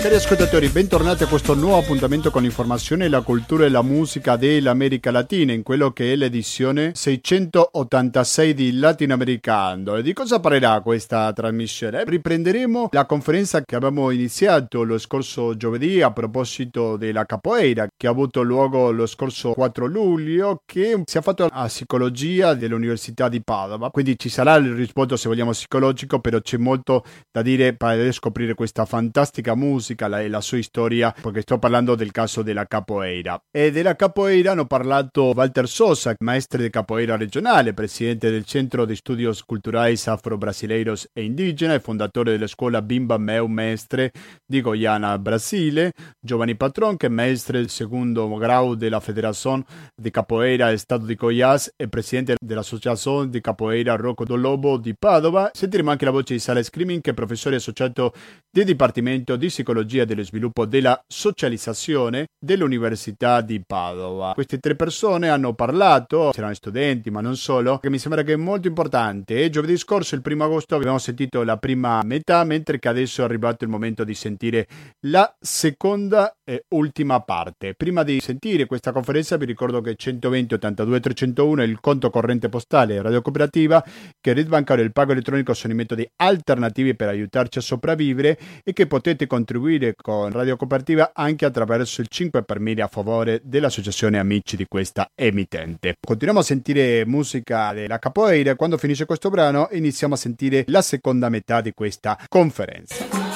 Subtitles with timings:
[0.00, 5.10] Cari ascoltatori, bentornati a questo nuovo appuntamento con informazione, la cultura e la musica dell'America
[5.10, 9.96] Latina in quello che è l'edizione 686 di Latinoamericano.
[9.96, 12.04] E di cosa parlerà questa trasmissione?
[12.04, 18.10] Riprenderemo la conferenza che abbiamo iniziato lo scorso giovedì a proposito della capoeira che ha
[18.10, 23.90] avuto luogo lo scorso 4 luglio che si è fatto a psicologia dell'Università di Padova.
[23.90, 27.02] Quindi ci sarà il risvolto se vogliamo psicologico, però c'è molto
[27.32, 31.94] da dire per scoprire questa fantastica musica musica e la sua storia, perché sto parlando
[31.94, 33.40] del caso della capoeira.
[33.50, 38.94] E della capoeira hanno parlato Walter Sosa, maestro di capoeira regionale, presidente del Centro di
[38.94, 44.12] Studios Culturais Afro-Brasileiros e Indigena e fondatore della scuola Bimba Meu Mestre
[44.44, 49.64] di Goiânia, Brasile, Giovanni Patron, che è maestro del secondo grado della Federazione
[49.94, 55.50] di Capoeira Stato di Goiás e presidente dell'Associazione di Capoeira Rocco do Lobo di Padova.
[55.52, 58.12] Sentiremo anche la voce di Sala Screaming, che è professore associato
[58.50, 64.32] del Dipartimento di Psicologia psicologia dello sviluppo della socializzazione dell'Università di Padova.
[64.34, 68.36] Queste tre persone hanno parlato, c'erano studenti ma non solo, che mi sembra che è
[68.36, 69.48] molto importante.
[69.50, 73.64] Giovedì scorso, il primo agosto, abbiamo sentito la prima metà, mentre che adesso è arrivato
[73.64, 74.66] il momento di sentire
[75.06, 77.74] la seconda e ultima parte.
[77.74, 82.48] Prima di sentire questa conferenza vi ricordo che 120 82 301 è il conto corrente
[82.48, 83.84] postale Radio Cooperativa,
[84.20, 88.38] che RID bancario e il pago elettronico sono i metodi alternativi per aiutarci a sopravvivere
[88.64, 92.86] e che potete contribuire contribuire con Radio Cooperativa anche attraverso il 5 per 1000 a
[92.88, 95.96] favore dell'associazione amici di questa emittente.
[96.00, 100.82] Continuiamo a sentire musica della capoeira e quando finisce questo brano iniziamo a sentire la
[100.82, 103.27] seconda metà di questa conferenza.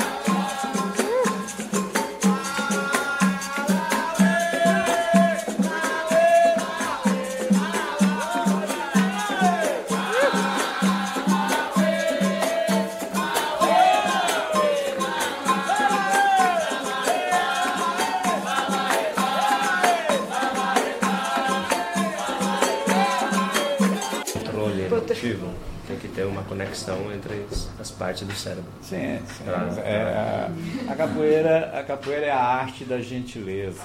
[26.44, 27.46] Conexão entre
[27.78, 28.70] as partes do cérebro.
[28.82, 29.44] Sim, sim.
[29.44, 29.82] Pra, pra...
[29.82, 30.50] É,
[30.88, 33.82] a, capoeira, a capoeira é a arte da gentileza.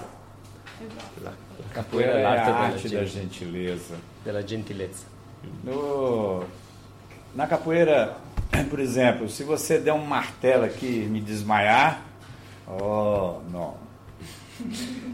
[1.25, 3.95] a capoeira é a arte da gentileza.
[4.23, 5.05] Della gentileza.
[5.63, 6.43] No,
[7.35, 8.17] na capoeira,
[8.69, 12.01] por exemplo, se você der um martelo aqui e me desmaiar,
[12.67, 13.75] oh, não.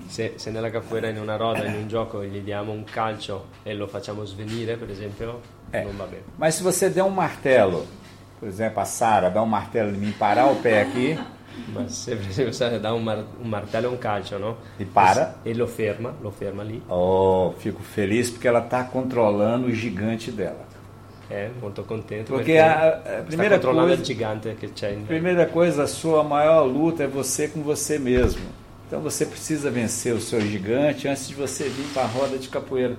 [0.08, 3.74] Se, se, nella capoeira in una roda, in un gioco, gli diamo un calcio e
[3.74, 5.42] lo facciamo svenire, per esempio,
[5.74, 5.84] é.
[5.84, 6.24] não va bene.
[6.38, 7.86] Mas se você der um martelo,
[8.40, 11.20] por exemplo, a Sara dá um martelo em mim, parar o pé aqui.
[11.68, 14.58] Mas se você dá um, mar, um martelo e um calcio, não?
[14.80, 15.36] E para.
[15.46, 16.82] E lo ferma, lo ferma ali.
[16.90, 20.66] Oh, fico feliz porque ela está controlando o gigante dela.
[21.30, 22.26] É, muito contente.
[22.26, 24.98] Porque, porque a, a primeira coisa, o gigante que c'è.
[25.08, 28.42] Primeira coisa, a sua maior luta é você com você mesmo.
[28.88, 32.50] Então você precisa vencer o seu gigante antes de você vir para a roda de
[32.50, 32.96] capoeira.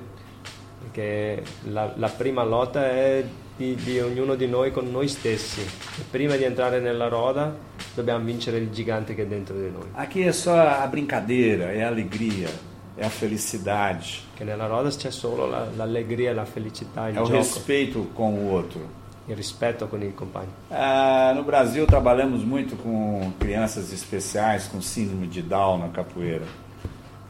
[0.84, 3.24] Porque la, la prima lotta è
[3.56, 5.64] di, di, ognuno di noi con noi stessi.
[6.10, 7.56] Prima di entrare nella roda
[7.94, 9.88] dobbiamo vincere il gigante che è dentro di noi.
[9.94, 12.48] Aqui é só a brincadeira, é a alegria,
[12.96, 14.22] é a felicidade.
[14.34, 17.32] Che nella roda c'è solo la, l'allegria, la felicità, il é gioco.
[17.32, 18.80] o respeito com o outro
[19.26, 20.52] e respeito com o compagno.
[20.70, 26.44] Ah, no Brasil trabalhamos muito com crianças especiais com síndrome de Down na capoeira.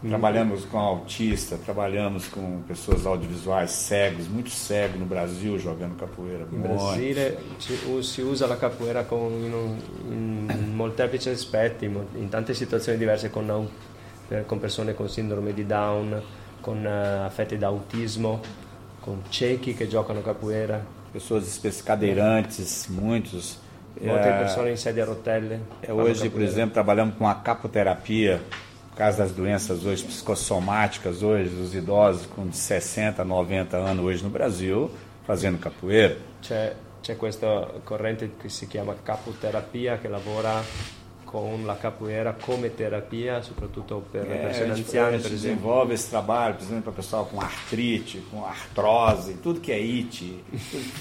[0.04, 0.10] Uhum.
[0.10, 6.46] Trabalhamos com autista, trabalhamos com pessoas audiovisuais cegos, muito cegos no Brasil jogando capoeira.
[6.52, 7.16] No Brasil
[8.02, 13.66] si usa la capoeira con, in, in molteplici aspetti, in tante situazioni diverse con,
[14.46, 16.20] con persone con sindrome di Down,
[16.60, 18.42] con uh, affetti da autismo,
[19.00, 23.58] con ciechi che giocano capoeira pessoas cadeirantes, muitos.
[24.00, 25.60] Muitas é, pessoas em sede a rotelle.
[25.80, 28.42] É, hoje, por exemplo, trabalhamos com a capoterapia,
[28.94, 34.30] por causa das doenças hoje psicossomáticas, hoje, os idosos com 60, 90 anos hoje no
[34.30, 34.88] Brasil,
[35.26, 36.16] fazendo capoeira.
[36.40, 40.62] C'è, c'è questa corrente che si chiama capoterapia che lavora
[41.24, 45.40] com la capoeira come terapia, soprattutto per é, persone anziane, per esempio.
[45.40, 50.44] desenvolve esse trabalho, por exemplo, para pessoal com artrite, com artrose, tudo que é IT.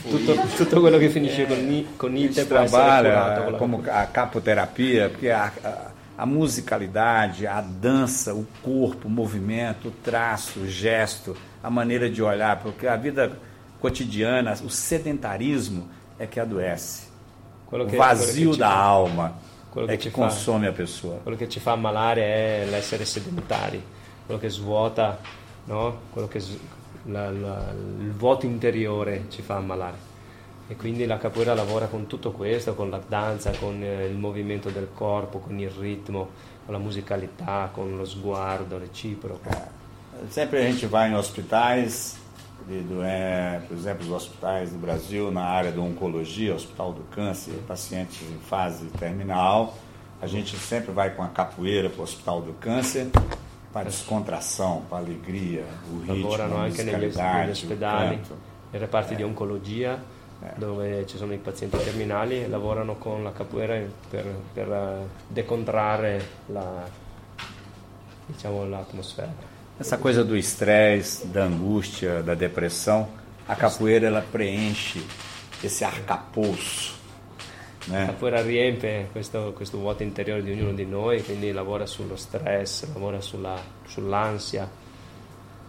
[0.09, 5.51] tutto, tutto, quello che finisce é, con, con IT trabalha como a capoterapia, porque a,
[5.63, 12.09] a, a musicalidade, a dança, o corpo, o movimento, o traço, o gesto, a maneira
[12.09, 13.39] de olhar, porque a vida
[13.79, 15.89] cotidiana, o sedentarismo
[16.19, 17.11] é que adoece.
[17.69, 19.33] o vazio da alma
[19.87, 21.19] che, che consome fa, a pessoa.
[21.23, 23.83] Quello che ci fa ammalare è l'essere sedentari,
[24.25, 25.19] quello che svuota,
[25.65, 26.01] no?
[26.11, 26.41] quello che,
[27.05, 29.61] la, la, il vuoto interiore ci fa.
[30.69, 34.69] E quindi la capoeira lavora con tutto questo, con la danza, con eh, il movimento
[34.69, 36.29] del corpo, con il ritmo,
[36.65, 39.49] con la musicalità, con lo sguardo reciproco.
[40.29, 42.15] Sempre a gente vai em hospitais,
[42.65, 47.55] de doen- por exemplo, os hospitais do Brasil na área da oncologia, Hospital do Câncer,
[47.67, 49.77] pacientes em fase terminal.
[50.21, 53.07] A gente sempre vai com a capoeira para o Hospital do Câncer,
[53.73, 58.37] para descontração, para alegria, o ritmo, Lavorano a anche negli, negli musicalidade, o ospedali, canto.
[58.71, 60.01] nei reparti di oncologia,
[60.55, 63.79] dove ci sono i pazienti terminali e lavorano con la capoeira
[64.09, 66.83] per, per, eh, decontrarre la,
[68.25, 69.31] diciamo, l'atmosfera.
[69.77, 73.07] Essa coisa do estresse, da angústia, da depressão,
[73.47, 75.01] a capoeira ela preenche
[75.61, 77.01] esse arcabouço,
[77.87, 78.05] La né?
[78.05, 83.19] capoeira riempie questo, questo vuoto interiore di ognuno di noi, quindi lavora sullo stress, lavora
[83.21, 84.81] sulla- sull'ansia,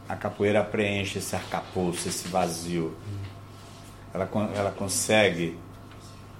[0.06, 2.94] A capoeira preenche esse arcabouço, esse vazio.
[4.14, 5.58] Ela, ela consegue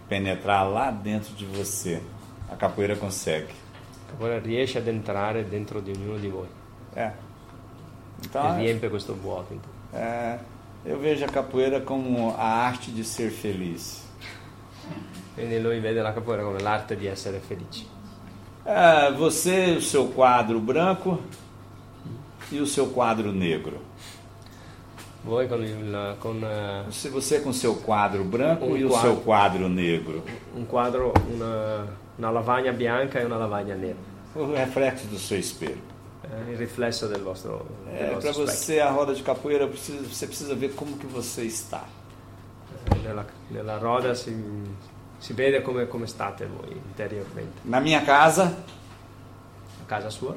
[0.08, 2.00] penetrar lá dentro de você.
[2.48, 3.48] A capoeira consegue.
[4.06, 6.46] la capoeira riesce ad entrare dentro di ognuno di voi
[6.94, 7.10] É.
[8.24, 9.58] Então, riempie questo vuoto.
[9.92, 10.38] é,
[10.86, 14.04] eu vejo a capoeira como a arte de ser feliz.
[15.34, 17.84] Quindi lui vede la capoeira come l'arte di essere felici.
[18.64, 21.20] É, você, o seu quadro branco
[22.52, 23.80] e o seu quadro negro.
[25.24, 28.88] Voi con, il, con eh, Se você com o seu quadro branco Um e o
[28.88, 29.08] quadro.
[29.10, 30.22] seu quadro negro.
[30.54, 31.86] un quadro, una,
[32.18, 33.96] una lavagna bianca e una lavagna nera,
[34.34, 35.92] O reflexo do seu espelho.
[36.50, 40.54] il riflesso del vostro, del É, para você, a roda de capoeira, precisa- você precisa
[40.54, 41.84] ver como que você está.
[42.90, 44.34] Eh, Nella, nella roda si,
[45.20, 47.60] si vede come, come state voi interiormente.
[47.64, 48.54] Na minha casa,
[49.80, 50.34] A casa sua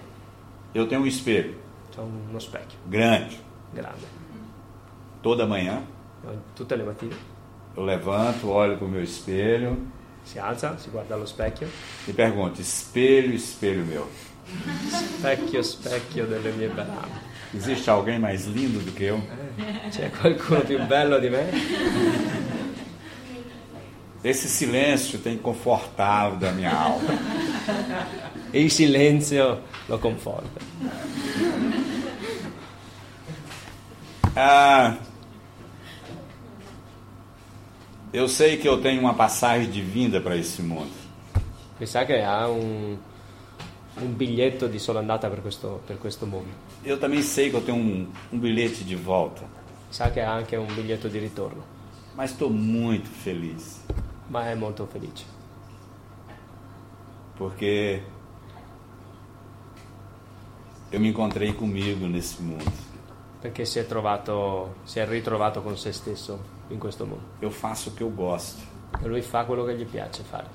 [0.73, 1.55] eu tenho um espelho
[1.91, 3.37] c'è uno specchio grande.
[3.73, 4.05] grande.
[5.27, 5.81] Toda manhã
[6.55, 7.13] Tutte le mattine
[7.75, 9.77] eu levanto, olho para o meu espelho
[10.23, 11.67] si alza, si guarda allo specchio,
[12.07, 14.09] e pergunto: espelho, espelho meu.
[15.19, 16.91] specchio, specchio delle mie brame.
[17.53, 19.21] Existe alguém mais lindo do que eu?
[19.91, 21.45] C'è qualcuno più bello di me?
[24.23, 27.13] Esse silêncio tem confortado da minha alma.
[28.51, 30.59] Il silenzio lo conforta.
[34.35, 34.97] Ah,
[38.17, 40.91] eu sei que eu tenho uma passagem de vinda para esse mundo.
[41.79, 42.97] Mi sa che ha un,
[44.01, 46.49] un biglietto di sola andata per questo, per questo mondo.
[46.83, 49.43] Eu também sei que eu tenho um, um bilhete de volta.
[49.89, 51.63] Sa che ha anche un biglietto di ritorno,
[52.15, 53.85] Mas estou muito feliz.
[54.29, 55.23] ma è molto felice.
[57.37, 58.01] Porque
[60.91, 62.71] eu me encontrei comigo nesse mundo.
[63.39, 67.21] Perché si è, trovato, si è ritrovato con se stesso in questo mondo.
[67.41, 68.61] Eu faço o que eu gosto.
[69.01, 70.47] E lui fa quello che gli piace fare.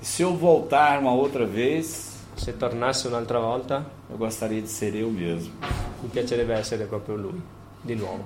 [0.00, 5.10] Se eu voltar uma outra vez, Se tornasse un'altra volta, eu gostaria de ser eu
[5.10, 5.52] mesmo.
[6.02, 7.40] mi piacerebbe essere proprio lui,
[7.82, 8.22] di nuovo.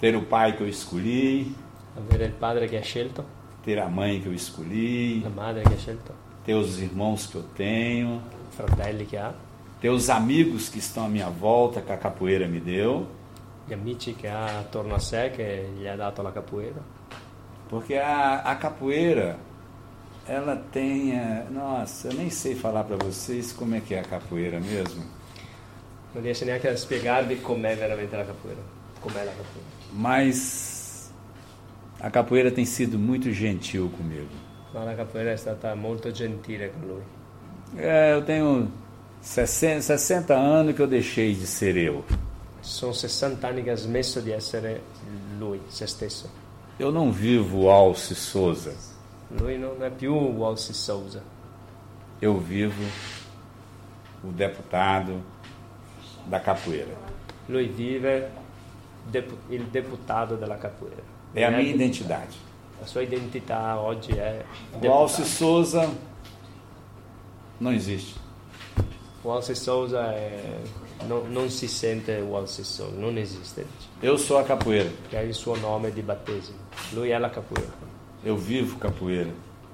[0.00, 1.54] Ter o pai que eu escolhi,
[1.98, 3.24] Avere il padre che ha scelto,
[3.62, 6.12] ter a mãe que eu escolhi, la madre che ha scelto,
[6.44, 9.34] ter os irmãos que eu tenho, i fratelli che ha,
[9.80, 13.06] ter os amigos que estão à minha volta que a capoeira me deu.
[13.66, 16.80] Gli amici che ha attorno a sé che gli ha dato la capoeira.
[17.68, 19.36] Porque a, a capoeira,
[20.26, 21.12] ela tem.
[21.12, 25.02] eh, Nossa, eu nem sei falar para vocês como é que é a capoeira mesmo.
[26.14, 28.60] Non riesce neanche a spiegarvi com'è veramente la capoeira.
[29.00, 29.68] Com'è la capoeira.
[29.92, 31.10] Mas
[32.00, 34.28] a capoeira tem sido muito gentil comigo.
[34.72, 37.02] La capoeira è stata molto gentile con lui.
[37.76, 38.70] É, eu tenho
[39.20, 42.04] 60, 60 anos que eu deixei de ser eu.
[42.66, 44.82] Sono 60 anni che ha smesso di essere
[45.38, 46.28] lui, se stesso.
[46.78, 48.72] Eu não vivo Alce Souza.
[49.28, 51.22] Lui non è più Walsy Souza,
[52.20, 52.82] Eu vivo
[54.22, 55.22] o deputado
[56.28, 56.94] da capoeira.
[57.46, 58.30] lui vive
[59.10, 61.02] depu- il deputato della capoeira.
[61.34, 62.34] É a minha identidade.
[62.80, 64.44] La sua identità oggi è
[64.82, 65.24] O Alce.
[65.24, 65.88] Souza
[67.60, 68.18] não existe.
[69.22, 70.60] Walsy Souza è-
[71.06, 73.88] non, non si sente Souza, non esiste, dice.
[74.00, 74.90] Eu sou a capoeira.
[75.08, 76.58] che è il suo nome di battesimo.
[76.92, 77.72] Lui è la capoeira,
[78.22, 79.30] Eu vivo capoeira.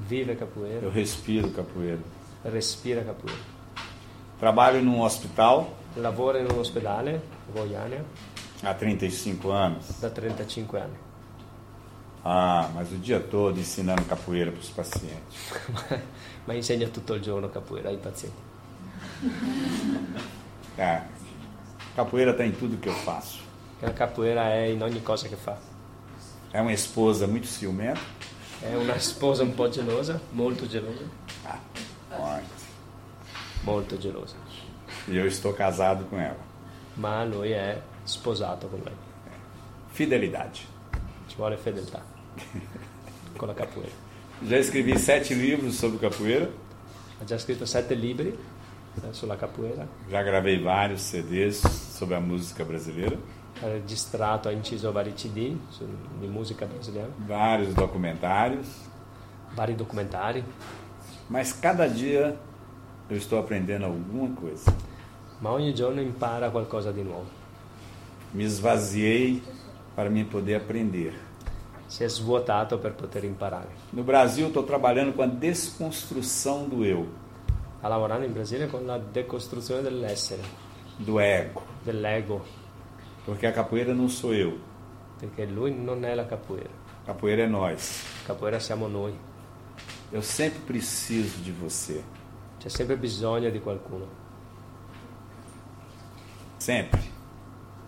[0.09, 2.01] vive capoeira, Eu respiro capoeira.
[2.45, 3.41] respira capoeira.
[4.39, 8.05] Trabalho num hospital Lavora in un ospedale, a Goiânia,
[8.63, 9.85] há 35 anos.
[10.01, 10.97] da 35 anni.
[12.25, 15.53] Ah, mas o dia todo ensinando capoeira para os pacientes.
[16.47, 18.37] Ma insegna tutto il giorno capoeira ai pazienti.
[20.79, 21.03] É,
[21.95, 23.41] capoeira está em tudo que eu faço.
[23.81, 25.59] La capoeira è in ogni cosa che fa.
[26.53, 28.01] É uma esposa muito ciumenta?
[28.61, 31.05] È una sposa un po' gelosa, molto gelosa.
[31.45, 31.59] Ah,
[32.09, 32.65] forte.
[33.65, 34.37] Molto gelosa.
[35.09, 36.39] E eu estou casado com ela.
[36.95, 38.95] Ma lui è sposato con lei.
[39.89, 40.61] Fidelidade.
[41.27, 42.03] Ci vuole fedeltà.
[43.37, 43.93] con la capoeira.
[44.43, 46.49] Já escrevi sete livros sobre capoeira.
[47.21, 47.95] Ha già scritto sette
[49.03, 49.87] eh, sulla capoeira.
[50.11, 53.17] Já gravei vários CDs sobre a música brasileira.
[53.63, 55.87] Ha registrato, ha inciso vari CD su,
[56.21, 58.67] di musica brasiliana, Vários documentários.
[59.55, 60.43] vari documentari.
[61.29, 62.37] Mas cada dia
[63.09, 64.75] eu estou aprendendo alguma coisa.
[65.41, 67.27] Ma ogni giorno impara qualcosa di nuovo.
[68.33, 69.43] Me esvaziei
[69.95, 71.13] para me poder aprender.
[71.87, 73.69] Si è svuotato per poter imparare.
[73.93, 77.07] No Brasil, estou trabalhando com a desconstrução do eu,
[77.83, 80.41] Sta lavorando in Brasile con la decostruzione dell'essere,
[80.99, 81.63] do ego.
[81.83, 82.45] dell'ego,
[83.25, 84.57] Porque a capoeira não sou eu.
[85.19, 86.71] perché lui non è la capoeira.
[87.05, 88.05] Capoeira é nós.
[88.25, 89.13] Capoeira siamo noi.
[90.13, 92.05] Eu sempre preciso de você.
[92.61, 94.07] C'è sempre bisogno di qualcuno,
[96.59, 97.01] Sempre.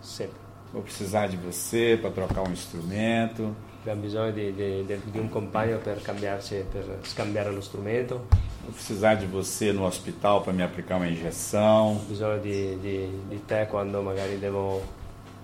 [0.01, 0.37] sempre.
[0.73, 3.55] Vou precisar de você para trocar um instrumento.
[3.79, 8.27] Abbiamo bisogno di, di- di- di un compagno per, cambiarci, per scambiare lo strumento,
[8.65, 12.01] Vou precisar de você no hospital para me aplicar uma injeção.
[12.07, 14.81] bisogno di, di- di te quando magari devo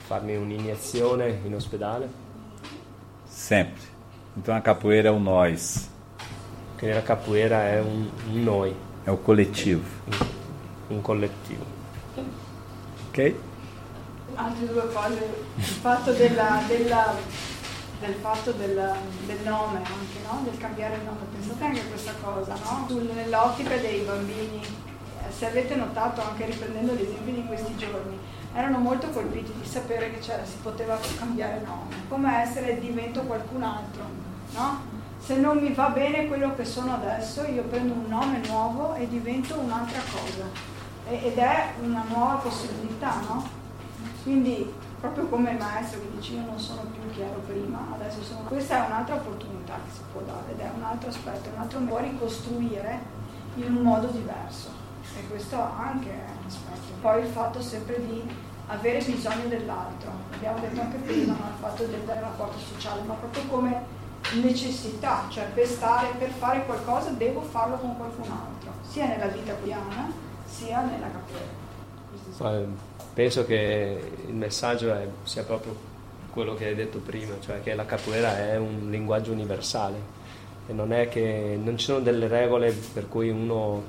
[0.08, 2.10] farmi un'iniezione in ospedale.
[3.30, 3.84] Sempre.
[4.36, 5.90] Então a capoeira é o nós,
[6.82, 8.74] la capoeira è un, un noi,
[9.06, 9.84] é o coletivo.
[10.90, 11.64] un collettivo.
[13.10, 13.36] Ok?
[14.36, 15.20] Altre due cose,
[15.58, 17.14] il fatto, della- della-
[18.02, 20.42] del, fatto della- del nome anche, no?
[20.44, 22.86] del cambiare il nome, pensate anche a questa cosa, no?
[22.90, 28.18] Sul- nell'ottica dei bambini, eh, se avete notato anche riprendendo gli esempi di questi giorni,
[28.54, 34.04] erano molto colpiti di sapere che si poteva cambiare nome, come essere divento qualcun altro,
[34.56, 34.90] no?
[35.24, 39.08] Se non mi va bene quello che sono adesso, io prendo un nome nuovo e
[39.08, 40.46] divento un'altra cosa.
[41.08, 43.48] Ed è una nuova possibilità, no?
[44.24, 48.42] Quindi proprio come maestro che dice io non sono più chiaro prima, adesso sono...
[48.42, 51.80] Questa è un'altra opportunità che si può dare ed è un altro aspetto, un altro
[51.80, 53.00] modo ricostruire
[53.56, 54.70] in un modo diverso.
[55.18, 56.94] E questo anche è un aspetto.
[57.02, 58.24] Poi il fatto sempre di
[58.68, 60.12] avere bisogno dell'altro.
[60.34, 64.00] Abbiamo detto anche prima il fatto del rapporto sociale, ma proprio come
[64.42, 69.52] necessità, cioè per stare, per fare qualcosa devo farlo con qualcun altro, sia nella vita
[69.54, 71.60] quotidiana sia nella capoeira.
[73.14, 75.76] Penso che il messaggio è- sia proprio
[76.32, 80.20] quello che hai detto prima, cioè che la capoeira è un linguaggio universale
[80.68, 83.84] e non è che non ci sono delle regole per cui uno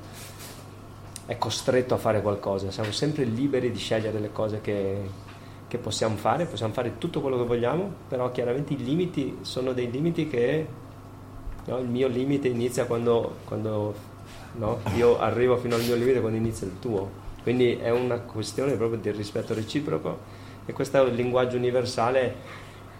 [1.27, 5.09] è costretto a fare qualcosa, siamo sempre liberi di scegliere le cose che,
[5.69, 9.89] che possiamo fare, possiamo fare tutto quello che vogliamo, però chiaramente i limiti sono dei
[9.89, 10.67] limiti che
[11.67, 13.95] no, il mio limite inizia quando, quando
[14.55, 17.22] no, io arrivo fino al mio limite quando inizia il tuo.
[17.43, 20.19] Quindi è una questione proprio di rispetto reciproco
[20.65, 22.35] e questo linguaggio universale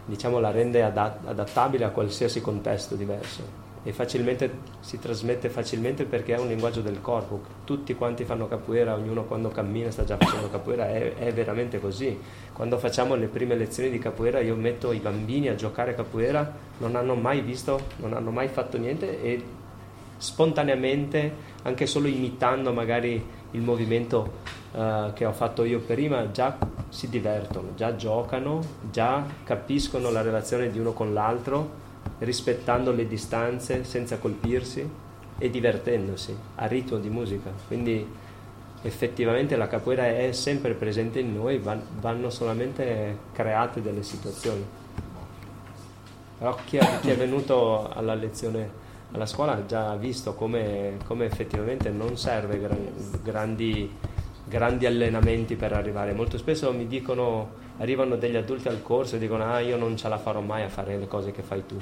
[0.05, 6.35] diciamo, la rende adat- adattabile a qualsiasi contesto diverso e facilmente, si trasmette facilmente perché
[6.35, 7.41] è un linguaggio del corpo.
[7.65, 12.17] Tutti quanti fanno capoeira, ognuno quando cammina sta già facendo capoeira, è, è veramente così.
[12.53, 16.95] Quando facciamo le prime lezioni di capoeira io metto i bambini a giocare capoeira, non
[16.95, 19.43] hanno mai visto, non hanno mai fatto niente e
[20.17, 21.33] spontaneamente,
[21.63, 24.41] anche solo imitando magari il movimento
[24.73, 26.57] eh, che ho fatto io prima, già
[26.89, 31.81] si divertono, già giocano, già capiscono la relazione di uno con l'altro,
[32.19, 34.89] rispettando le distanze senza colpirsi
[35.39, 37.51] e divertendosi a ritmo di musica.
[37.67, 38.07] Quindi
[38.83, 44.65] effettivamente la capoeira è sempre presente in noi, van- vanno solamente create delle situazioni.
[46.39, 48.81] Però chi è, chi è venuto alla lezione
[49.13, 52.93] alla scuola ha già visto come, come effettivamente non serve gran-
[53.23, 53.91] grandi,
[54.47, 56.13] grandi allenamenti per arrivare.
[56.13, 60.09] Molto spesso mi dicono, arrivano degli adulti al corso e dicono ah io non ce
[60.09, 61.77] la farò mai a fare le cose che fai tu,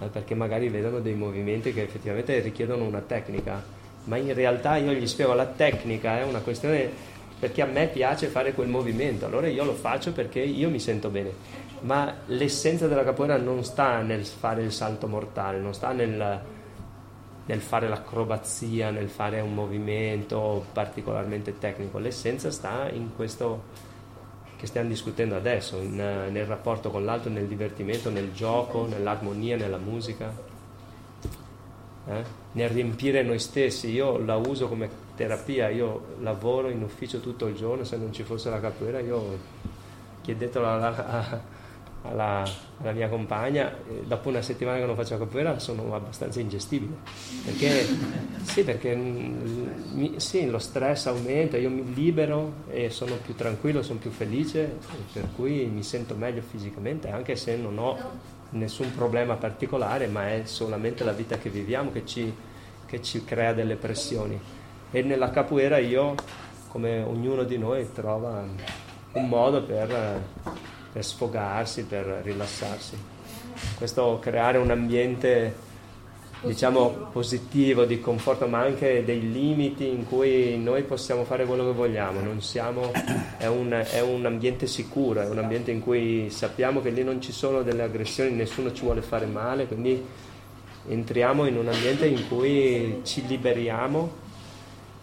[0.00, 3.62] Eh, perché magari vedono dei movimenti che effettivamente richiedono una tecnica,
[4.04, 6.90] ma in realtà io gli spiego la tecnica è una questione
[7.38, 11.10] perché a me piace fare quel movimento, allora io lo faccio perché io mi sento
[11.10, 11.62] bene.
[11.84, 16.40] Ma l'essenza della capoeira non sta nel fare il salto mortale, non sta nel,
[17.44, 23.92] nel fare l'acrobazia, nel fare un movimento particolarmente tecnico, l'essenza sta in questo
[24.56, 29.76] che stiamo discutendo adesso, in, nel rapporto con l'altro, nel divertimento, nel gioco, nell'armonia, nella
[29.76, 30.32] musica,
[32.06, 32.24] eh?
[32.52, 33.90] nel riempire noi stessi.
[33.90, 38.22] Io la uso come terapia, io lavoro in ufficio tutto il giorno, se non ci
[38.22, 39.62] fosse la capoeira io
[40.22, 41.53] chiedetelo alla, a-
[42.04, 42.44] alla,
[42.80, 46.96] alla mia compagna, dopo una settimana che non faccio capoeira sono abbastanza ingestibile.
[47.44, 47.86] Perché,
[48.42, 53.98] sì, perché mi, sì, lo stress aumenta, io mi libero e sono più tranquillo, sono
[53.98, 54.76] più felice,
[55.12, 57.98] per cui mi sento meglio fisicamente, anche se non ho
[58.50, 62.32] nessun problema particolare, ma è solamente la vita che viviamo che ci,
[62.86, 64.38] che ci crea delle pressioni.
[64.90, 66.14] E nella capoeira io,
[66.68, 68.44] come ognuno di noi, trova
[69.12, 70.22] un modo per
[70.94, 72.96] per sfogarsi, per rilassarsi.
[73.76, 75.72] Questo creare un ambiente
[76.42, 81.72] diciamo positivo, di conforto, ma anche dei limiti in cui noi possiamo fare quello che
[81.72, 82.92] vogliamo, siamo,
[83.38, 87.20] è, un, è, un, ambiente sicuro, è un ambiente in cui sappiamo che lì non
[87.20, 90.00] ci sono delle aggressioni, nessuno ci vuole fare male, quindi
[90.86, 94.22] entriamo in un ambiente in cui ci liberiamo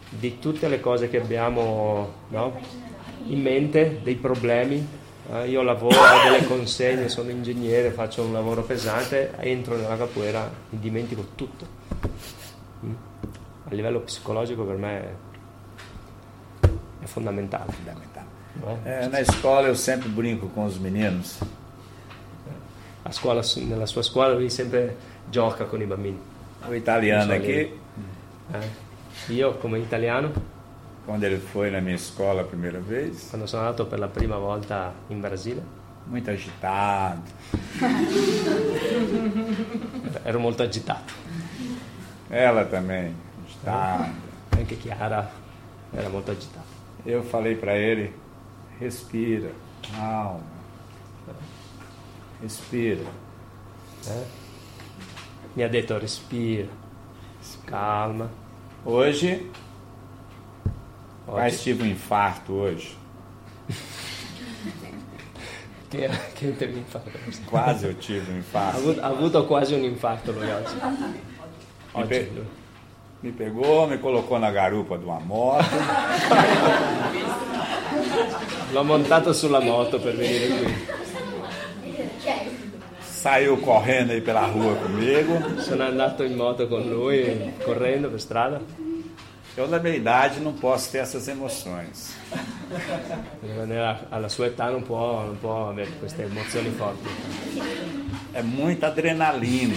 [0.10, 2.60] di tutte le cose che abbiamo no,
[3.28, 5.00] in mente, dei problemi,
[5.46, 10.80] io lavoro, ho delle consegne, sono ingegnere, faccio un lavoro pesante, entro nella capoeira, mi
[10.80, 11.66] dimentico tutto.
[12.86, 12.94] Mm.
[13.70, 15.00] A livello psicologico per me
[17.00, 17.72] è fondamentale.
[17.72, 18.32] fondamentale.
[18.86, 21.40] É, na escola eu sempre brinco com os meninos.
[23.04, 23.10] A
[23.66, 24.96] nella sua scuola lui sempre
[25.30, 26.20] gioca con i bambini.
[26.68, 27.80] O italiano aqui.
[28.54, 30.32] Eh, io come italiano
[31.06, 33.28] quando ele foi na minha escola a primeira vez.
[33.30, 35.64] Quando sono andato per la prima volta in Brasile.
[36.06, 37.22] Muito agitado.
[40.26, 41.14] Ero molto agitato.
[42.30, 43.14] Ela também,
[43.46, 44.10] agitada.
[44.58, 45.30] Anche Chiara
[45.94, 46.66] era molto agitata.
[47.06, 48.14] Eu falei para ele,
[48.80, 49.52] respira,
[49.96, 50.42] calma.
[52.42, 53.04] Respira.
[54.08, 54.24] É.
[55.56, 56.70] Mi ha detto respira,
[57.66, 58.30] calma.
[58.84, 59.52] Hoje
[61.32, 62.94] Quase tive um infarto hoje.
[65.90, 67.10] Quem, quem teve um infarto?
[67.46, 69.00] Quase eu tive um infarto.
[69.02, 70.76] Ha avuto quase um infarto oggi.
[71.96, 72.32] Me, pe
[73.22, 75.64] me pegou, me colocou na garupa de uma moto.
[78.74, 80.76] L'ho montato sulla moto per venire qui.
[83.00, 85.62] Saiu correndo aí pela rua comigo.
[85.62, 88.90] Sono andato in moto con lui, correndo per strada.
[89.58, 92.16] Eu, na minha idade, não posso ter essas emoções.
[94.10, 97.04] Alla sua età non può, non può avere queste emozioni forti.
[98.34, 99.76] É muita adrenalina.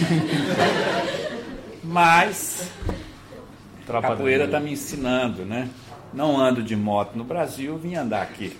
[1.83, 2.71] Mas
[3.87, 5.67] a capoeira está me ensinando, né?
[6.13, 8.57] Não ando de moto no Brasil, vim andar aqui.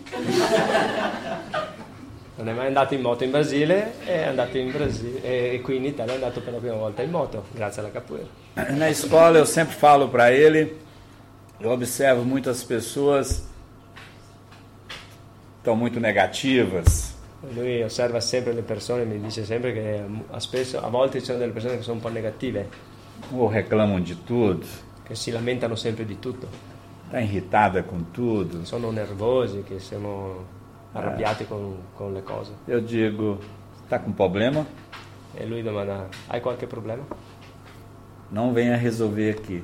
[2.38, 5.86] Non è mai andato in moto in Brasile, è andato in Brasile e qui in
[5.86, 8.28] Italia è andato per la prima volta in moto, grazie alla capoeira.
[8.72, 10.84] Na escola eu sempre falo para ele
[11.60, 13.48] eu observo muitas pessoas
[15.58, 17.16] estão muito negativas.
[17.56, 21.26] Lui osserva sempre le persone e mi dice sempre che a, spesso, a volte ci
[21.26, 22.68] sono delle persone che sono un po' negative.
[23.32, 24.66] Ou reclamam de tudo.
[25.04, 26.48] Che si lamentano sempre di tutto.
[27.06, 28.66] Está irritada com tudo.
[28.66, 30.44] Sono nervosi, che siamo
[30.94, 31.48] arrabbiati eh.
[31.48, 32.52] con, con le cose.
[32.66, 33.40] Eu digo,
[33.84, 34.66] está com problema?
[35.36, 37.06] E lui domanda, hai qualche problema?
[38.32, 39.64] Não venha resolver aqui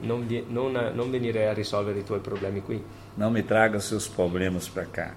[0.00, 2.82] non, non, non venire a risolvere i tuoi problemi qui.
[3.14, 5.14] Não me traga seus problemas para cá.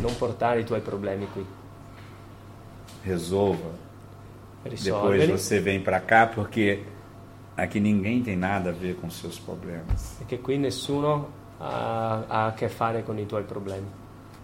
[0.00, 1.44] Non portare i tuoi problemi qui.
[3.02, 3.70] Resolva.
[4.62, 5.18] Risolvere.
[5.18, 6.82] Depois você vem para cá porque
[7.56, 10.16] aqui ninguém tem nada a ver com seus problemas.
[10.18, 13.86] Perché qui nessuno ha, ha a che fare con i tuoi problemi.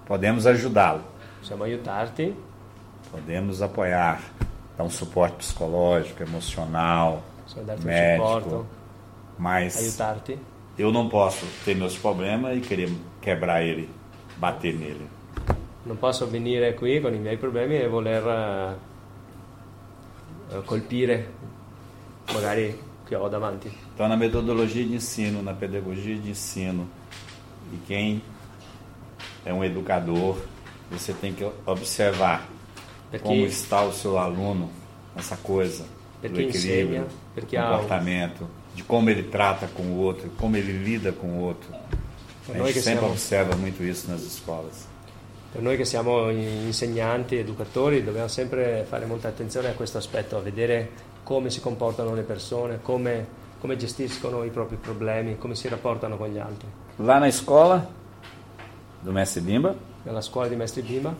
[0.05, 1.03] Podemos ajudá-lo.
[1.39, 2.35] Possiamo aiutarti.
[3.11, 4.21] Podemos apoiar,
[4.77, 7.23] dar um suporte psicológico, emocional,
[7.83, 8.23] médico.
[8.23, 8.82] Um suporte
[9.39, 9.99] mas.
[10.79, 12.91] Eu não posso ter meus problemas e querer
[13.21, 13.89] quebrar ele,
[14.39, 15.07] bater nele.
[15.85, 18.77] Non posso venire qui con i miei problemi e voler uh,
[20.65, 21.29] colpire
[22.33, 23.69] magari che ho davanti.
[23.93, 26.89] Então, na metodologia de ensino, na pedagogia de ensino,
[27.73, 28.23] e quem
[29.45, 30.39] é um educador,
[30.89, 32.49] você tem que observar
[33.11, 33.27] Perché...
[33.27, 34.71] como está o seu aluno
[35.17, 35.85] nessa coisa
[36.21, 38.62] do equilíbrio, insegna, comportamento.
[38.75, 41.69] De como ele trata com o outro, como ele lida com o outro.
[42.49, 44.87] A gente sempre observa muito isso nas escolas.
[45.53, 50.41] Per noi che siamo insegnanti, educatori, dobbiamo sempre fare molta attenzione a questo aspetto, a
[50.41, 50.91] vedere
[51.23, 53.27] come si comportano le persone, come,
[53.61, 56.67] come gestiscono i propri problemi, come si rapportano con gli altri.
[56.97, 57.87] Lá na escola
[59.03, 61.15] do Mestre Bimba, nella scuola di Mestre Bimba,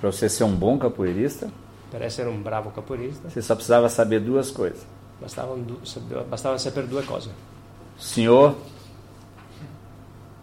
[0.00, 1.48] para você ser um bom capoeirista,
[1.88, 4.84] per essere un bravo capoeirista, você só precisava saber duas coisas.
[5.20, 5.56] Bastava,
[6.28, 7.30] bastava saber due cose.
[7.98, 8.54] Senhor.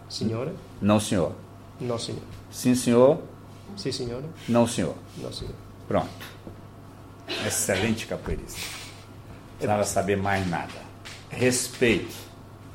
[0.10, 0.54] Signore.
[0.82, 1.32] Não, senhor.
[1.80, 2.26] No, signore.
[2.52, 3.20] Sim, senhor.
[3.76, 4.26] Sì, signore.
[4.48, 4.96] Não, senhor.
[5.18, 5.58] No, signore.
[5.88, 6.26] Pronto.
[7.46, 8.60] Excelente capoeirista.
[8.60, 10.74] Não precisava saber mais nada.
[11.30, 12.16] Respeito.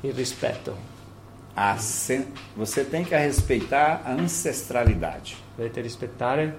[0.03, 0.73] Il rispetto.
[1.55, 5.37] A sen- Você tem que respeitar a ancestralidade.
[5.57, 6.57] Dovete rispettare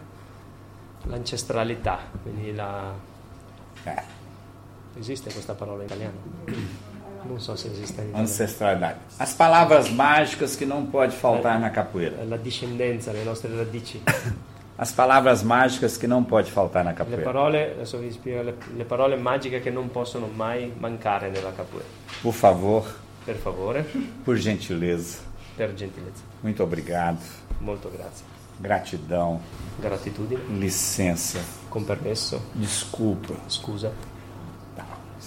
[1.06, 2.92] l'ancestralità, quindi la...
[3.86, 4.04] É,
[4.98, 6.14] esiste questa parola in italiano?
[7.22, 8.98] Non so se esiste in ancestralidade.
[9.18, 12.24] As palavras mágicas que não pode faltar na capoeira.
[12.24, 14.00] La discendenza, le nostre radici.
[14.78, 17.22] As palavras mágicas que não pode faltar na Le capoeira.
[17.22, 21.86] parole, adesso vi spiego le, le parole magiche che non possono mai mancare nella capoeira.
[22.22, 22.84] Por favor,
[23.26, 23.84] Per favore,
[24.24, 25.18] por gentileza.
[25.54, 26.22] per gentilezza.
[26.40, 27.18] Muito obrigado.
[27.58, 28.24] Molto grazie.
[28.56, 29.38] Gratidão.
[29.78, 31.38] Gratitudine, Licença.
[31.68, 33.34] con permesso, Desculpa.
[33.48, 33.92] scusa.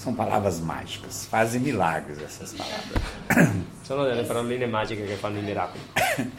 [0.03, 1.25] São palavras mágicas.
[1.29, 3.55] Fazem milagres essas palavras.
[3.87, 5.81] Sono delle paroline magiche che fanno i miracoli.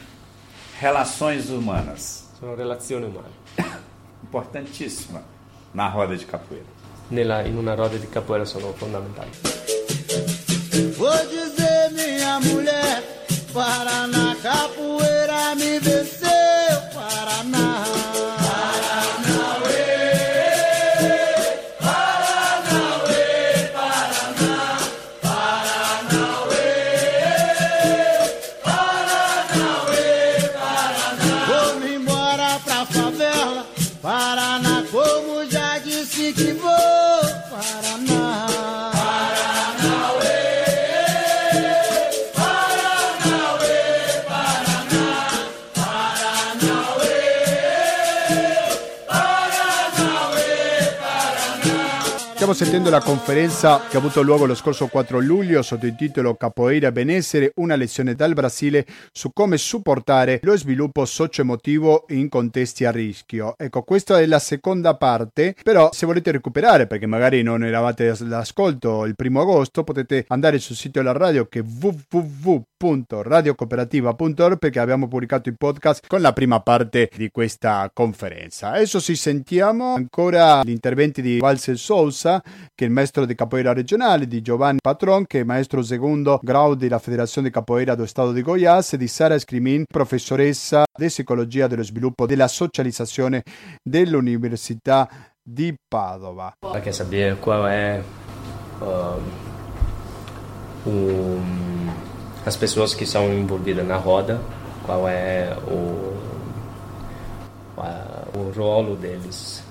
[0.79, 2.25] Relações humanas.
[2.37, 3.33] Sono relazioni umane.
[4.23, 5.23] Importantíssima
[5.73, 6.65] na roda de capoeira.
[7.09, 9.31] Nella- in una roda di capoeira sono fondamentali.
[10.97, 13.03] Vou dizer, minha mulher,
[13.53, 16.94] Paraná, capoeira me venceu,
[52.45, 56.35] Stiamo sentendo la conferenza che ha avuto luogo lo scorso 4 luglio sotto il titolo
[56.35, 62.91] Capoeira Benessere, una lezione dal Brasile su come supportare lo sviluppo socio-emotivo in contesti a
[62.91, 63.55] rischio.
[63.57, 69.05] Ecco, questa è la seconda parte, però se volete recuperare, perché magari non eravate all'ascolto
[69.05, 71.63] il primo agosto, potete andare sul sito della radio che è
[72.77, 78.71] www.radiocooperativa.org perché abbiamo pubblicato il podcast con la prima parte di questa conferenza.
[78.71, 83.73] Adesso ci sentiamo ancora gli interventi di Valsel Sousa, che è il maestro di capoeira
[83.73, 88.31] regionale, di Giovanni Patron, che è maestro secondo grado della Federazione di Capoeira dello Stato
[88.31, 93.43] di Goiás, e di Sara Scrimin, professoressa di psicologia dello sviluppo della socializzazione
[93.81, 95.09] dell'Università
[95.41, 96.55] di Padova.
[96.59, 98.03] Quer saber qual é
[98.79, 99.17] ah,
[100.85, 101.65] o-
[102.45, 104.39] as pessoas que são envolvidas na roda,
[104.85, 106.15] qual é o,
[107.77, 109.63] a- o rolo deles.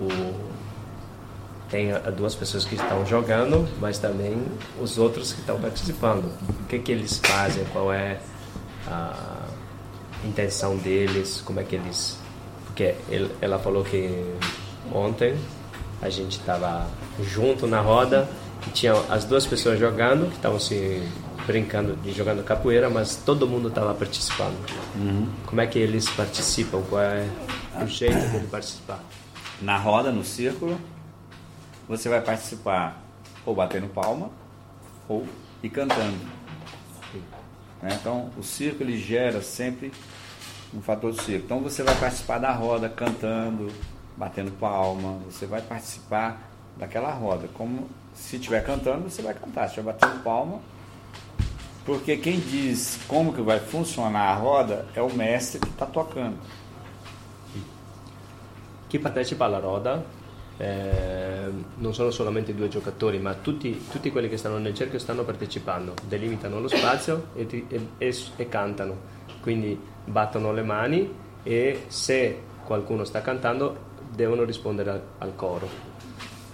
[0.00, 0.58] O-
[1.70, 4.42] tem duas pessoas que estão jogando, mas também
[4.80, 6.24] os outros que estão participando.
[6.62, 8.18] O que, que eles fazem, qual é
[8.86, 9.12] a
[10.24, 12.16] intenção deles, como é que eles.
[12.64, 14.34] Porque ele- ela falou que
[14.94, 15.36] ontem
[16.00, 16.86] a gente estava
[17.22, 18.26] junto na roda
[18.66, 21.02] e tinha as duas pessoas jogando, que estavam se
[21.48, 24.54] brincando de jogando capoeira, mas todo mundo estava participando.
[25.46, 26.82] Como é que eles participam?
[26.82, 27.26] Qual é
[27.82, 29.02] o jeito de participar?
[29.62, 30.78] Na roda, no círculo,
[31.88, 33.02] você vai participar
[33.46, 34.30] ou batendo palma
[35.08, 35.26] ou
[35.62, 36.18] e cantando.
[37.82, 37.96] Né?
[37.98, 39.90] Então, o círculo ele gera sempre
[40.74, 41.44] um fator de círculo.
[41.46, 43.72] Então, você vai participar da roda cantando,
[44.18, 46.42] batendo palma, você vai participar
[46.76, 47.48] daquela roda.
[47.54, 49.62] Como se estiver cantando, você vai cantar.
[49.62, 50.60] Se estiver batendo palma,
[51.88, 56.36] porque quem diz como que vai funcionar a roda é o mestre que está tocando.
[58.90, 60.04] Chi partecipa alla roda
[60.58, 65.24] eh, non sono solamente due giocatori, ma tutti, tutti quelli che stanno nel cerchio stanno
[65.24, 68.94] partecipando, delimitano lo spazio e, e- e- e cantano.
[69.40, 71.10] Quindi battono le mani
[71.42, 75.66] e se qualcuno sta cantando devono rispondere al, al coro.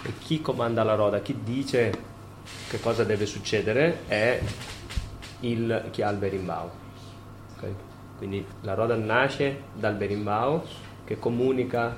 [0.05, 1.93] E chi comanda la roda, chi dice
[2.69, 4.41] che cosa deve succedere è
[5.51, 6.71] il, chi ha il berimbau.
[7.57, 7.69] ok?
[8.17, 10.63] Quindi la roda nasce dal berimbau
[11.05, 11.95] che comunica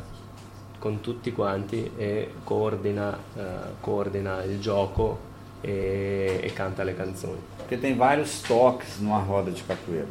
[0.78, 3.42] con tutti quanti e coordina, eh,
[3.80, 5.18] coordina il gioco
[5.61, 7.38] e, e canta le canzoni.
[7.56, 10.06] Porque tem vários toques numa roda de capoeira.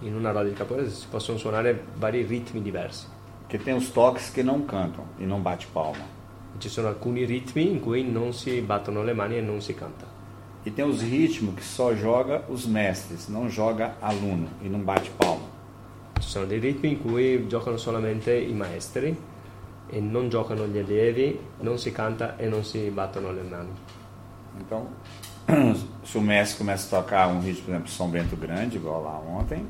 [0.00, 3.06] In una roda di capoeira si possono suonare vari ritmi diversi.
[3.40, 6.14] Porque tem os toques que não cantam e não bate palma.
[6.58, 10.15] Ci sono alcuni ritmi in cui non si battono le mani e non si canta.
[10.66, 15.08] E tem os ritmos que só joga os mestres, não joga aluno e não bate
[15.10, 15.46] palma.
[16.18, 19.16] Ci sono dei ritmi in cui giocano solamente i maestri
[19.88, 23.70] e non giocano gli allievi, non si canta e non si battono le mani.
[24.58, 24.88] Então,
[26.02, 29.20] se o mestre começa a tocar um ritmo, por exemplo, São Bento Grande, igual lá
[29.20, 29.64] ontem,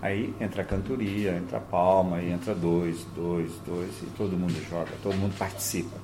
[0.00, 4.54] Aí entra a cantoria, entra a palma, e entra dois, dois, dois, e todo mundo
[4.70, 5.96] joga, todo mundo participa.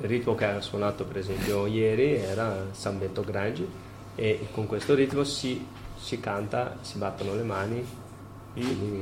[0.00, 3.66] Il ritmo che ha suonato per esempio ieri era San Bento Grande
[4.16, 5.64] e con questo ritmo si,
[5.96, 8.02] si canta, si battono le mani.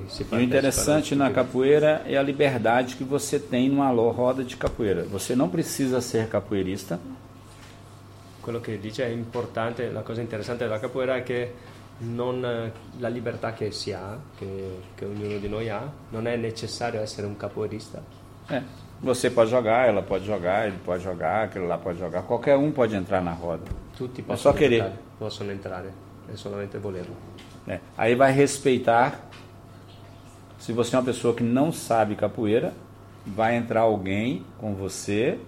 [0.06, 4.56] si E o interessante na capoeira é a liberdade que você tem numa roda de
[4.56, 5.04] capoeira.
[5.04, 6.98] Você não precisa ser capoeirista,
[8.42, 11.54] Quello che dice è importante, la cosa interessante della capoeira è che
[11.98, 16.34] non, eh, la libertà che si ha, che, che ognuno di noi ha, non è
[16.34, 18.02] necessario essere un capoeirista.
[18.48, 18.60] É,
[19.02, 22.70] você pode jogar, ela pode jogar, ele pode jogar, aquele lá pode jogar, qualquer um
[22.70, 23.64] pode entrar na roda.
[23.96, 24.76] Tutti possono, só querer.
[24.76, 25.88] entrare, possono entrare,
[26.32, 27.14] è solamente volerlo.
[27.66, 27.80] né?
[27.96, 29.28] Aí vai respeitar.
[30.58, 32.72] Se você é uma pessoa que não sabe capoeira,
[33.26, 35.38] vai entrar alguém com você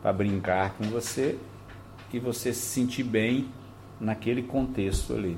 [0.00, 1.36] para brincar com você
[2.12, 3.48] e você se sentir bem
[4.00, 5.36] naquele contexto ali.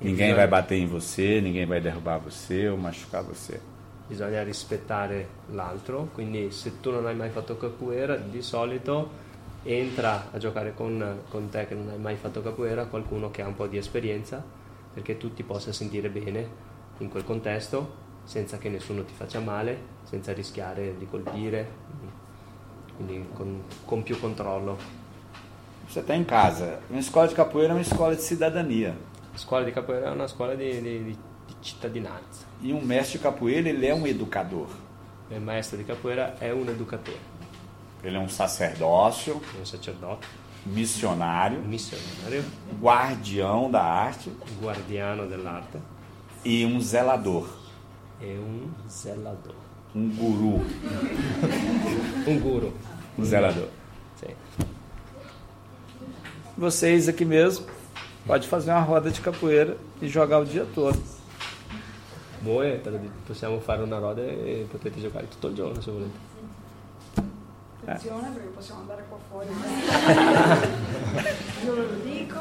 [0.00, 3.60] Ninguém vai bater em você, ninguém vai derrubar você ou machucar você.
[4.08, 9.26] Bisogna rispettare l'altro, quindi se tu non hai mai fatto capoeira, di solito
[9.64, 13.46] entra a giocare con, con te che non hai mai fatto capoeira qualcuno che ha
[13.46, 14.42] un po' di esperienza
[14.94, 16.48] perché tu ti possa sentire bene
[16.98, 21.68] in quel contesto senza che nessuno ti faccia male, senza rischiare di colpire,
[22.96, 24.76] quindi con, con più controllo.
[25.86, 26.80] Você está em casa.
[26.90, 28.96] Uma escola de capoeira é uma escola de cidadania.
[29.32, 32.47] La scuola di capoeira è una scuola di, di- di- di cittadinanza.
[32.62, 34.68] E um mestre de capoeira, ele é um educador.
[35.30, 37.18] Il maestro di capoeira è un educatore,
[38.02, 40.26] Ele é um sacerdócio, è un sacerdote,
[40.64, 42.42] missionário, un missionario,
[42.80, 45.78] guardião da arte guardiano dell'arte
[46.44, 47.46] e um zelador,
[48.20, 49.54] e un zelador.
[49.94, 50.64] um guru,
[52.26, 52.72] Un guru.
[53.18, 53.68] um zelador.
[54.18, 54.34] Sì.
[56.56, 57.66] Vocês aqui mesmo
[58.26, 60.98] pode fazer uma roda de capoeira e jogar o dia todo.
[62.40, 62.80] Voi
[63.26, 66.26] possiamo fare una roda e potete giocare tutto il giorno se volete.
[67.84, 69.48] Attenzione perché possiamo andare qua fuori.
[71.64, 72.40] Io ve lo dico.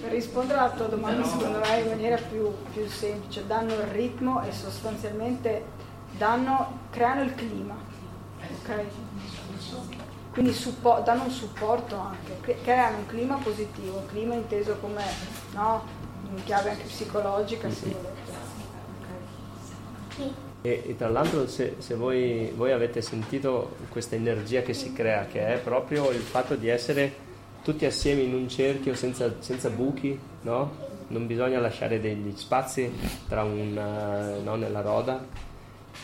[0.00, 4.42] Per rispondere alla tua domanda secondo me in maniera più, più semplice, danno il ritmo
[4.42, 5.64] e sostanzialmente
[6.16, 7.74] danno, creano il clima.
[8.40, 8.82] Ok?
[10.32, 15.02] Quindi suppo- danno un supporto anche, cre- creano un clima positivo, un clima inteso come
[15.52, 15.84] no,
[16.34, 18.23] in chiave anche psicologica se volete.
[20.62, 25.26] E, e tra l'altro se, se voi, voi avete sentito questa energia che si crea,
[25.26, 27.12] che è proprio il fatto di essere
[27.62, 30.82] tutti assieme in un cerchio senza, senza buchi, no?
[31.08, 32.90] Non bisogna lasciare degli spazi
[33.28, 35.26] tra una, no, nella roda.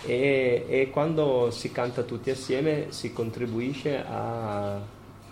[0.04, 4.80] E, e quando si canta tutti assieme si contribuisce a-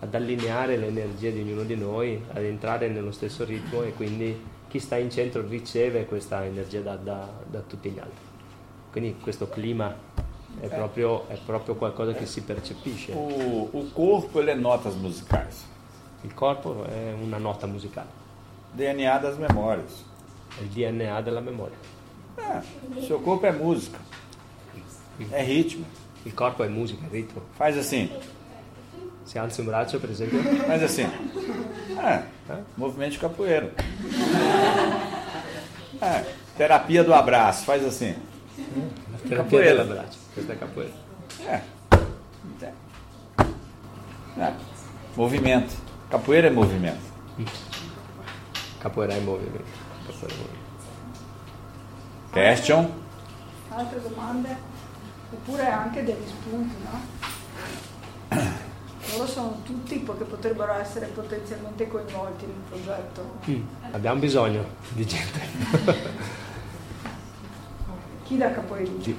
[0.00, 4.38] ad allineare le energie di ognuno di noi, ad entrare nello stesso ritmo e quindi
[4.68, 8.27] chi sta in centro riceve questa energia da- da- da tutti gli altri.
[8.98, 9.94] Quindi questo clima
[10.58, 13.12] è proprio, è proprio qualcosa che si percepisce.
[13.12, 15.64] O, o corpo ele é notas musicais,
[16.22, 18.08] Il corpo è una nota musicale,
[18.72, 20.04] DNA das memórias.
[20.60, 21.76] il DNA della memoria.
[22.38, 22.60] É,
[23.06, 24.00] seu corpo é música,
[25.30, 25.86] é ritmo.
[26.26, 27.40] Il corpo è musica, è ritmo.
[27.56, 28.10] Faz assim,
[29.22, 31.06] Se alzi un braccio, per esempio, faz assim.
[31.96, 32.24] É,
[32.76, 33.72] movimento de capoeira.
[36.00, 36.24] É,
[36.56, 38.16] terapia do abraço, faz assim.
[38.62, 39.70] Terapia Capoeira.
[39.70, 40.92] dell'abbraccio, questa è capoeira.
[41.46, 41.62] É.
[42.60, 42.72] É.
[44.38, 44.52] É.
[45.14, 45.74] Movimento.
[46.10, 47.00] Capoeira é movimento.
[48.80, 49.64] Capoeira è movimento.
[50.06, 50.66] Capoeira è movimento.
[52.30, 52.92] Question?
[53.70, 54.56] Altre domande?
[55.30, 57.00] Oppure anche degli spunti, no?
[59.12, 63.38] Loro sono tutti che potrebbero essere potenzialmente coinvolti in un progetto.
[63.48, 66.36] Mm, Abbiamo bisogno di gente.
[68.28, 68.90] Chi da capoeira?
[68.98, 69.16] Di-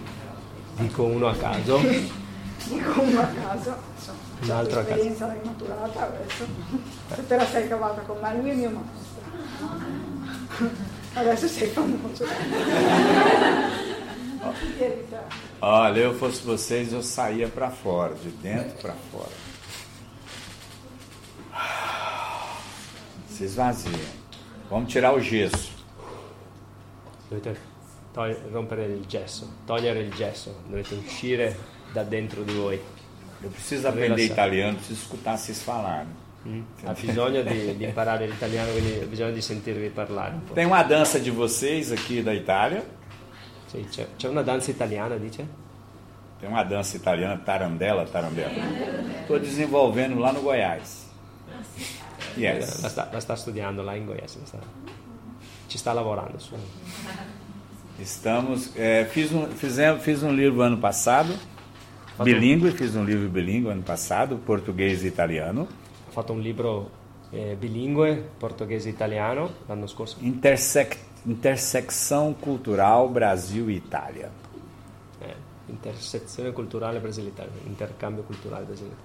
[0.77, 1.79] Dico uno a caso.
[2.69, 4.95] Dico uno a caso, insomma, Un altro a caso.
[4.95, 6.45] l'esperienza l'hai maturata adesso.
[7.15, 9.17] Se te la sei cavata con me, lui è mio maestro.
[11.15, 12.23] Adesso sei famoso.
[15.61, 19.31] Olha, eu fosse vocês, eu saía pra fora, de dentro pra fora.
[23.29, 23.91] Se esvazia.
[24.69, 25.71] Vamos tirar o gesso.
[27.29, 27.49] Dovete
[28.13, 31.57] togli- rompere il gesso, togliere il gesso, dovete uscire
[31.93, 32.79] da dentro di voi.
[33.41, 36.07] Eu preciso aprender italiano, preciso escutar vocês falarem.
[36.45, 36.61] Mm?
[36.85, 40.53] Ha bisogno di, di imparare l'italiano, quindi ha bisogno di sentirvi parlare un po'.
[40.53, 42.83] Tem uma dança de vocês aqui da Itália.
[43.67, 45.47] Sì, c'è, c'è una danza italiana, dice?
[46.39, 48.51] Tem uma dança italiana, tarandela, tarandela.
[49.21, 51.07] Estou desenvolvendo lá no Goiás.
[52.35, 52.85] La Yes.
[52.87, 54.35] sta, la sta studiando là in Goiás.
[54.37, 54.59] la sta-
[55.67, 56.55] ci sta lavorando su.
[58.01, 61.33] Estamos, é, fiz, um, fizemos, fiz um livro ano passado,
[62.23, 65.67] bilíngue, fiz um livro bilíngue ano passado, português e italiano.
[66.07, 66.89] Ho fatto un libro
[67.31, 70.17] eh, bilingue, portoghese e italiano, l'anno scorso.
[70.21, 74.31] Intersec, intersecção cultural Brasil e Itália.
[75.21, 75.35] Eh,
[75.67, 78.95] intersezione culturale Brasile-Italia, intercambio culturale Brasile.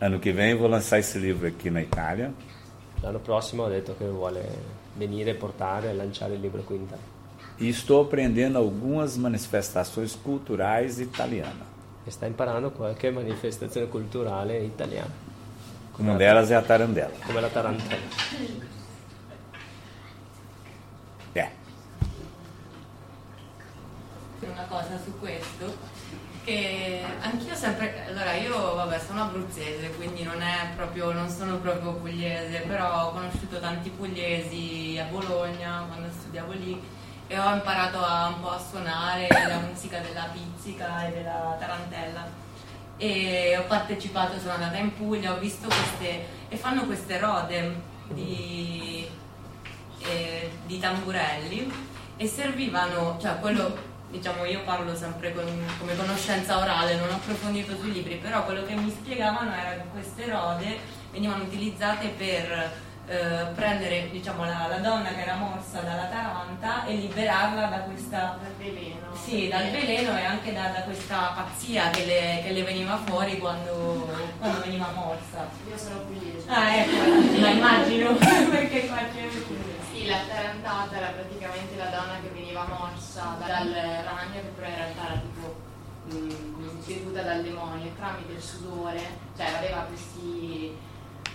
[0.00, 2.32] Ano que vem vou lançar esse livro aqui na Itália.
[3.00, 4.46] L'anno prossimo ho detto che vuole
[4.96, 7.13] venire, portare e lanciare il libro qui in Italia.
[7.58, 11.66] E estou aprendendo algumas manifestações culturais italianas.
[12.06, 15.10] E sta imparando qualche manifestazione culturale italiana,
[15.98, 17.12] Uma delas é a tarandela.
[17.26, 18.02] come la tarantella.
[21.34, 21.48] É.
[24.42, 25.74] una cosa su questo
[26.44, 31.94] che anch'io sempre allora io vabbè sono abruzzese quindi non è proprio non sono proprio
[31.94, 36.78] pugliese però ho conosciuto tanti pugliesi a Bologna quando studiavo lì
[37.26, 42.42] e ho imparato a, un po' a suonare la musica della pizzica e della tarantella.
[42.96, 47.74] E ho partecipato sono andata in Puglia ho visto queste e fanno queste rode
[48.08, 49.08] di,
[50.00, 51.72] eh, di tamburelli
[52.16, 57.76] e servivano cioè quello diciamo io parlo sempre con- come conoscenza orale, non ho approfondito
[57.76, 60.78] sui libri, però quello che mi spiegavano era che queste rode
[61.10, 62.72] venivano utilizzate per
[63.06, 68.38] eh, prendere diciamo, la, la donna che era morsa dalla taranta e liberarla da questa
[68.40, 69.14] Dal veleno.
[69.14, 73.38] sì, dal veleno e anche da, da questa pazzia che le, che le veniva fuori
[73.38, 75.48] quando, quando veniva morsa.
[75.68, 76.48] Io sono pugliese.
[76.48, 78.14] Ah, ecco, la immagino,
[78.50, 79.28] perché qua c'è
[80.06, 85.06] la tarantata era praticamente la donna che veniva morsa dal ragno che però in realtà
[85.06, 85.56] era tipo
[86.10, 89.00] mh, seduta dal demonio tramite il sudore,
[89.36, 90.76] cioè aveva questi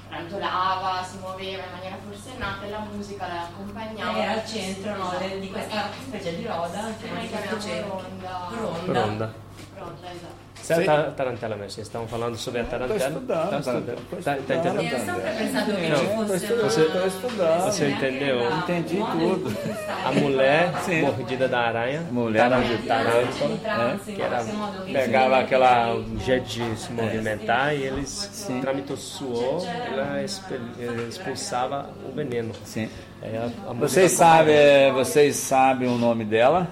[0.09, 4.17] rantolava, si muoveva in maniera forsennata e la musica la accompagnava.
[4.17, 8.01] era al centro no, de- di questa specie di roda, Che noi chiamiamo.
[8.49, 9.01] Ronda.
[9.01, 9.33] Ronda.
[9.77, 10.47] Ronda, esatto.
[10.69, 10.85] Sei Sì.
[10.85, 12.63] ta- tarantella Messi, stiamo parlando sobre a
[12.95, 13.71] estudando, sto
[14.19, 14.81] Sta- sta estudando.
[14.81, 15.49] E
[15.81, 17.63] che No, ci sto fosse estudando, sto estudando.
[17.63, 18.51] Você entendeu?
[18.51, 19.57] Entendi tudo.
[20.05, 21.01] A mulher Sim.
[21.01, 24.45] mordida da aranha, Mulher tarântula, di trance, in que era,
[24.93, 32.11] pegava aquela um jeito de se movimentar e eles, trâmite o suor, ela expulsava o
[32.13, 32.53] veneno.
[32.63, 32.87] Sim.
[33.23, 36.67] A, a Vocês sabem, vocês sabem o nome dela?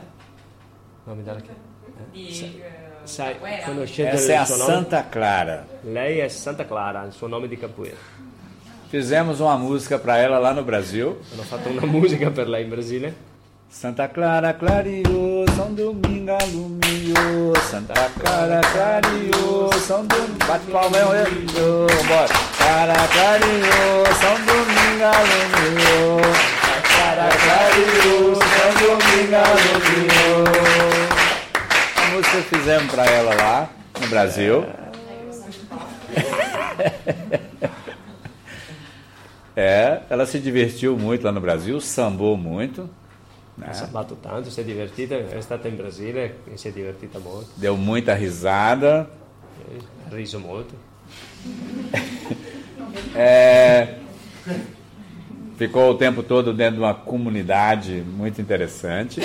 [1.08, 1.50] O nome dela aqui.
[2.62, 2.77] eh,
[3.08, 3.38] Sai,
[4.00, 4.46] Essa é a?
[4.46, 5.66] Santa Clara.
[5.84, 7.96] Lei è Santa Clara, suo nome di capoeira.
[8.90, 11.18] Fizemos uma música para ela lá no Brasil.
[11.34, 13.14] Hanno fatto una musica per lei in Brasile.
[13.70, 17.54] Santa Clara clareou, São Domingo alumiou.
[17.70, 20.46] Santa Clara clareou, São Domingo.
[20.48, 22.28] Bate palma, eu, bora.
[22.58, 26.22] Clara clareou, São Domingo alumiou.
[26.34, 30.97] Santa Clara clareou, São Domingo alumiou.
[32.18, 33.70] Música fizemos para ela lá
[34.02, 34.66] no Brasil.
[39.60, 42.88] É, ela se divertiu muito lá no Brasil, sambou muito.
[43.58, 43.72] né?
[44.22, 48.14] Tanto, si è divertita, è stata in Brasile e si è divertita molto, Deu muita
[48.14, 49.10] risada.
[50.06, 50.76] ha riso molto.
[53.16, 53.96] É,
[55.58, 59.20] ficou o tempo todo dentro de uma comunidade muito interessante.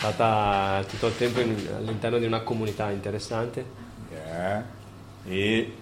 [0.00, 3.66] Stata tutto il tempo in- all'interno di una comunità interessante
[4.10, 4.62] É,
[5.26, 5.72] e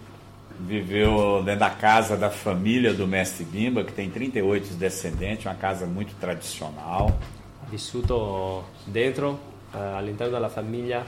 [0.59, 5.87] viveu dentro da casa da família do mestre Bimba, que tem 38 descendentes, uma casa
[5.87, 7.16] muito tradicional.
[7.62, 9.38] ha vissuto dentro,
[9.72, 11.04] eh, all'interno della famiglia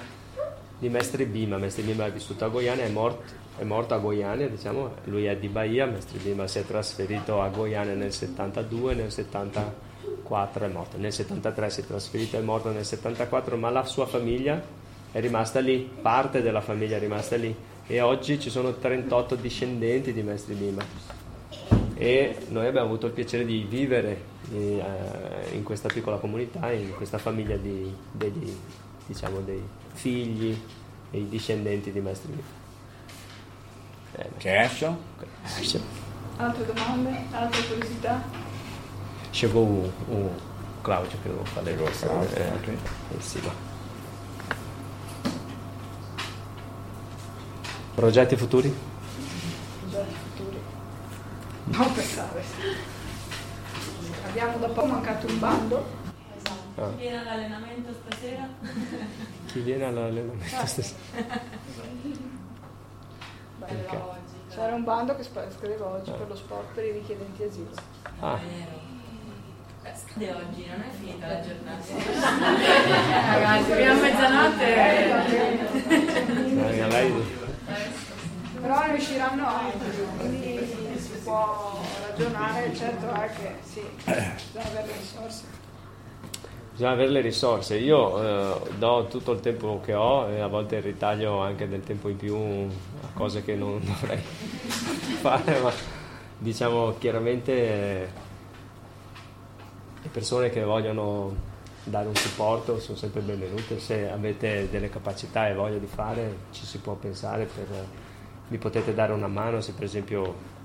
[0.78, 1.58] di Mestre Bima.
[1.58, 3.24] Mestre Bima è vissuto a Goiânia, è morto,
[3.58, 7.48] è morto a Goiânia, diciamo, lui è di Bahia, Mestre Bima si è trasferito a
[7.48, 9.10] Goiânia nel 72, nel
[10.00, 14.06] 74 è morto, nel 73 si è trasferito, è morto nel 74, ma la sua
[14.06, 14.62] famiglia
[15.12, 17.54] è rimasta lì, parte della famiglia è rimasta lì
[17.86, 20.84] e oggi ci sono 38 discendenti di Mestre Bima
[21.94, 24.82] e noi abbiamo avuto il piacere di vivere eh,
[25.52, 28.56] in questa piccola comunità, in questa famiglia di, degli,
[29.06, 30.56] diciamo, dei figli
[31.10, 32.58] e i discendenti di Maestri Bima.
[34.16, 34.30] Eh,
[35.42, 35.82] Question?
[36.36, 37.24] Altre domande?
[37.32, 38.49] Altre curiosità?
[39.32, 40.34] Chegou o, o
[40.82, 41.74] Cláudio que eu falei.
[41.74, 42.78] Chegou o Cláudio, é, ok.
[43.16, 43.52] em cima.
[47.94, 48.74] Progetti futuri?
[49.80, 50.60] Progetti futuri.
[51.66, 52.42] Non pensare.
[54.26, 55.84] Abbiamo da poco mancato un bando.
[56.76, 56.88] Ah.
[56.96, 58.48] Viene all'allenamento stasera?
[59.46, 60.98] Chi viene all'allenamento stasera?
[63.58, 64.34] Bello oggi.
[64.48, 67.70] C'era un bando che scriveva oggi per lo sport per i richiedenti asilo.
[68.20, 68.38] Ah,
[70.12, 71.84] Scade oggi, non è finita la giornata.
[71.86, 74.74] Eh, ragazzi, fino a mezzanotte.
[78.60, 84.96] Però ne usciranno altri, quindi si può ragionare, certo è che sì, bisogna avere le
[84.98, 85.44] risorse.
[86.72, 87.76] Bisogna avere le risorse.
[87.76, 92.08] Io eh, do tutto il tempo che ho e a volte ritaglio anche del tempo
[92.08, 94.20] in più a cose che non dovrei
[95.20, 95.72] fare, ma
[96.36, 98.08] diciamo chiaramente eh,
[100.02, 101.48] le persone che vogliono
[101.84, 103.78] dare un supporto sono sempre benvenute.
[103.78, 107.66] Se avete delle capacità e voglia di fare, ci si può pensare per
[108.50, 110.58] mi potete dare una mano se per esempio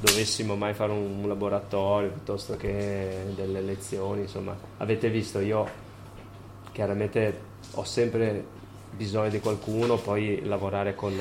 [0.00, 5.66] dovessimo mai fare un, laboratorio piuttosto che delle lezioni, insomma, avete visto, io
[6.72, 7.40] chiaramente
[7.72, 8.44] ho sempre
[8.90, 11.12] bisogno di qualcuno, poi lavorare con,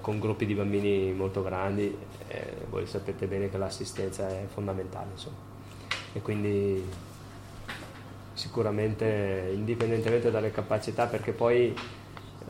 [0.00, 1.94] con gruppi di bambini molto grandi,
[2.28, 5.36] eh, voi sapete bene che l'assistenza è fondamentale, insomma.
[6.12, 6.82] E quindi
[8.38, 11.74] sicuramente indipendentemente dalle capacità, perché poi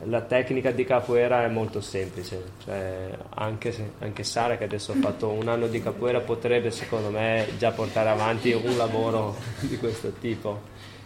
[0.03, 4.95] la tecnica di capoeira è molto semplice, cioè anche, se, anche, Sara che adesso ha
[4.95, 10.13] fatto un anno di capoeira potrebbe secondo me già portare avanti un lavoro di questo
[10.13, 10.61] tipo,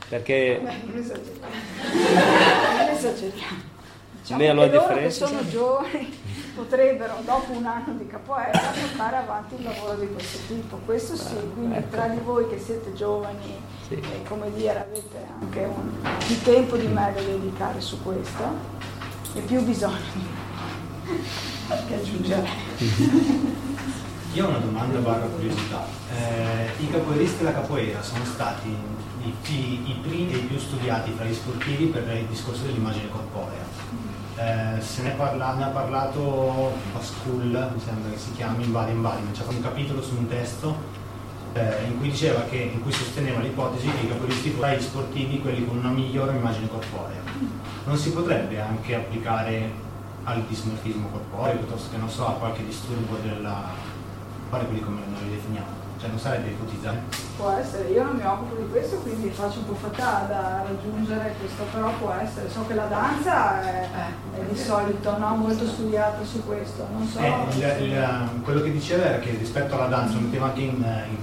[0.09, 0.59] perché...
[0.61, 1.51] Beh, non esageriamo.
[2.83, 3.71] Non esageriamo.
[4.23, 6.19] Diciamo loro che differenza, sono giovani
[6.55, 11.35] potrebbero dopo un anno di capoeira portare avanti un lavoro di questo tipo, questo sì,
[11.53, 11.89] quindi ecco.
[11.95, 13.95] tra di voi che siete giovani Sì.
[13.95, 15.91] e come dire avete anche un,
[16.25, 18.43] più tempo di me da dedicare su questo
[19.33, 20.25] e più bisogno di
[21.87, 22.47] che aggiungere.
[24.33, 25.85] Io ho una domanda barra curiosità.
[26.11, 31.11] Eh, I capoeiristi della capoeira sono stati i, i- i primi e i più studiati
[31.11, 33.61] fra gli sportivi per il discorso dell'immagine corporea.
[34.43, 39.01] Eh, se ne, parla- ne ha parlato Pascull, mi sembra che si chiami, in Baden
[39.01, 40.75] Baden, c'è un capitolo su un testo
[41.53, 45.65] eh, in cui diceva che, in cui sosteneva l'ipotesi che i capoeiristi fossero sportivi quelli
[45.65, 47.21] con una migliore immagine corporea.
[47.85, 49.71] Non si potrebbe anche applicare
[50.25, 53.69] al dismorfismo corporeo piuttosto che non so a qualche disturbo della
[54.49, 57.01] quale quelli come noi li definiamo cioè non sarebbe ipotizzabile
[57.37, 61.33] Può essere, io non mi occupo di questo quindi faccio un po' fatica a raggiungere
[61.39, 62.49] questo, però può essere.
[62.49, 63.87] So che la danza è,
[64.37, 67.19] è di solito no, molto studiata su questo, non so.
[67.19, 70.75] Eh, il- il- quello che diceva era che rispetto alla danza, lo metteva anche in,
[71.09, 71.17] in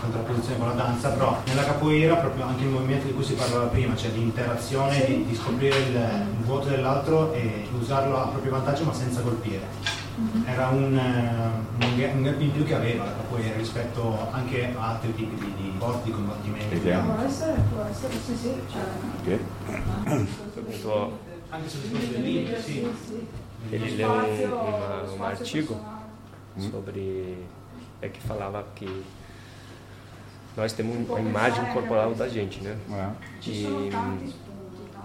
[0.00, 3.66] contrapposizione con la danza, però nella capoeira, proprio anche il movimento di cui si parlava
[3.66, 5.06] prima, cioè di interazione, Sì.
[5.06, 9.98] di, di scoprire il, il vuoto dell'altro e usarlo a proprio vantaggio ma senza colpire.
[10.44, 15.14] Era un, eh, un gap in più che aveva la capoeira rispetto anche a altri
[15.14, 16.74] tipi di, di sport, di combattimenti.
[16.74, 17.14] Vediamo.
[17.14, 18.54] Può essere, può essere, sì, sì.
[18.70, 18.82] Cioè,
[19.20, 19.40] Ok.
[20.56, 22.86] Appunto, Anche sul discorso del libro, sì.
[23.70, 25.76] ele leu um, um artigo
[26.70, 27.44] sobre
[28.00, 29.04] é que falava que
[30.56, 32.76] nós temos uma imagem corporal da gente, né?
[32.90, 33.48] É.
[33.48, 33.66] E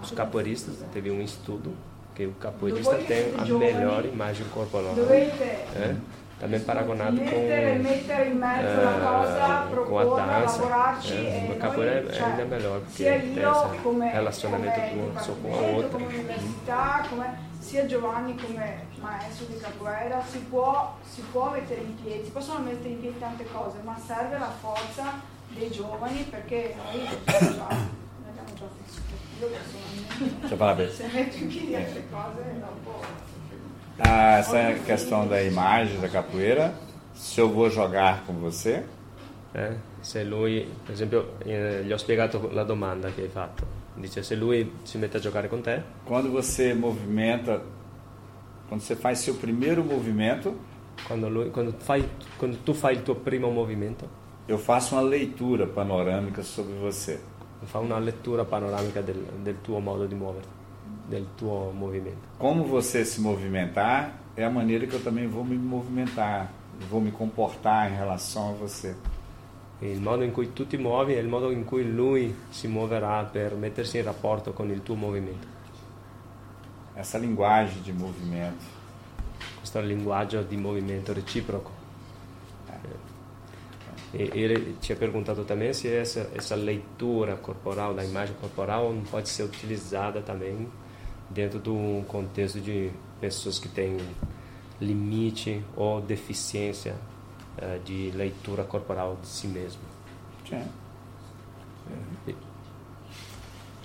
[0.02, 1.74] os capoeiristas teve um estudo
[2.16, 6.00] que o capoeirista tem a melhor imagem corporal, Dovete né?
[6.40, 7.80] Também paragonado mettere,
[8.32, 8.38] com
[9.86, 10.58] cosa, com a dança.
[10.58, 11.52] lavorarci né?
[11.52, 15.54] A capoeira é cioè, ainda melhor porque sia tem esse relacionamento de uma pessoa com
[15.54, 16.00] a outra.
[17.62, 22.60] sia Giovanni come maestro di capoeira, si può, si può mettere in piedi, si possono
[22.60, 27.68] mettere in piedi tante cose, ma serve la forza dei giovani perché noi abbiamo già,
[27.70, 28.66] noi abbiamo già
[29.40, 30.90] Deixa eu falar bem.
[30.90, 33.02] se metto in piedi altre cose dopo...
[34.00, 36.74] Ah, essa questão da imagem da capoeira,
[37.14, 38.84] se eu vou jogar com você,
[39.54, 43.66] Eh, Se lui, per esempio, eh, gli ho spiegato la domanda che hai fatto.
[43.96, 47.62] Dice se lui si mette a giocare con te, quando você movimenta,
[48.68, 50.54] quando você faz seu primeiro movimento,
[51.08, 52.06] quando, lui- quando fai-
[52.38, 54.06] quando tu fai il tuo primo movimento,
[54.46, 57.20] eu faço uma leitura panorâmica sobre você.
[57.66, 60.48] Fa una lettura panoramica del, del tuo modo di muoverti,
[61.08, 62.28] del tuo movimento.
[62.38, 66.52] Como você se movimentar é a maneira que eu também vou me movimentar,
[66.90, 68.96] vou me comportar em relação a você.
[69.82, 73.24] Il modo in cui tu ti muovi è il modo in cui lui si muoverà
[73.26, 75.48] per mettersi in rapporto con il tuo movimento.
[76.94, 78.64] Essa linguagem de movimento.
[79.58, 81.72] Questo linguaggio di movimento reciproco.
[82.68, 82.72] E
[84.18, 89.44] ele tinha perguntado também se essa, essa leitura corporal, da imagem corporal, não pode ser
[89.44, 90.70] utilizada também
[91.30, 93.98] dentro do contexto de pessoas que têm
[94.80, 96.96] limite ou deficiência
[97.58, 99.82] eh, de leitura corporal de si mesmo.
[100.46, 100.62] Tchê.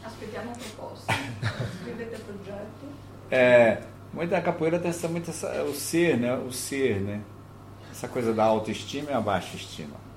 [0.03, 1.07] Aspettiamo proposte,
[1.81, 2.87] scrivete progetto.
[3.31, 6.35] É, muito da capoeira tem essa, muito essa, o ser, né?
[6.37, 7.23] O ser, né?
[7.91, 10.10] Essa coisa da autoestima e a baixa estima.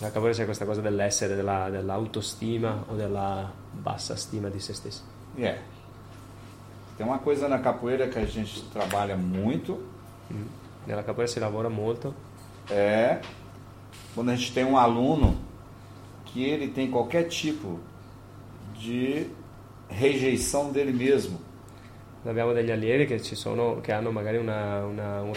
[0.00, 5.02] La capoeira c'è questa cosa dell'essere, della, dell'autostima o della bassa stima di se stessi.
[5.38, 5.58] É.
[6.96, 9.92] Tem uma coisa na capoeira que a gente trabalha muito,
[10.30, 10.46] Mm.
[10.86, 12.14] Nella capoeira si lavora molto
[12.70, 13.20] é
[14.14, 15.36] quando a gente tem um aluno
[16.24, 17.78] que ele tem qualquer tipo
[18.78, 19.26] de
[19.86, 21.38] rejeição dele mesmo.
[22.24, 25.34] Abbiamo degli allievi che, ci sono, che hanno magari una- una- un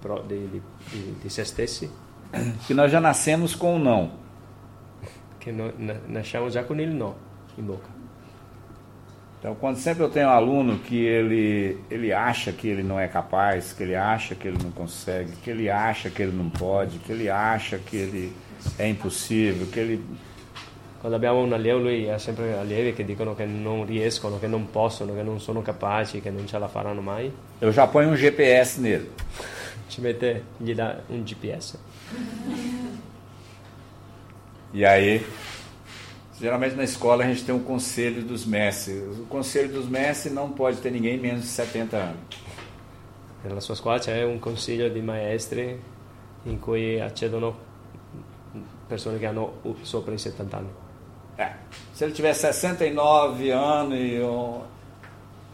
[0.00, 1.90] pro- di- di- di- di se stessi,
[2.66, 4.10] Que nós já nascemos com o não.
[5.40, 7.14] che no- na- nasciamo già con il no
[7.56, 7.88] in bocca.
[9.38, 13.06] Então, quando sempre eu tenho um aluno que ele, ele acha que ele não é
[13.06, 16.98] capaz, que ele acha que ele não consegue, que ele acha que ele não pode,
[16.98, 18.32] que ele acha que ele
[18.78, 20.04] é impossível, que ele.
[21.00, 24.68] Quando abbiamo un allievo, lui ha sempre allievi che dicono che non riescono, che non
[24.72, 27.32] possono, che non sono capaci, che non ce la faranno mai.
[27.60, 29.08] Eu já ponho um GPS nele.
[29.88, 31.78] Ci mette, gli dà un GPS.
[34.72, 35.24] E aí,
[36.38, 39.18] geralmente na escola a gente tem um conselho dos mestres.
[39.18, 42.20] O conselho dos mestres não pode ter ninguém menos de 70 anos.
[43.44, 45.80] Nella sua scuola c'è un consiglio di maestri
[46.44, 47.56] in cui accedono
[48.86, 50.68] persone che hanno sopra i 70 anni.
[51.36, 51.52] É.
[51.94, 54.62] Se ele tiver 69 anos e on-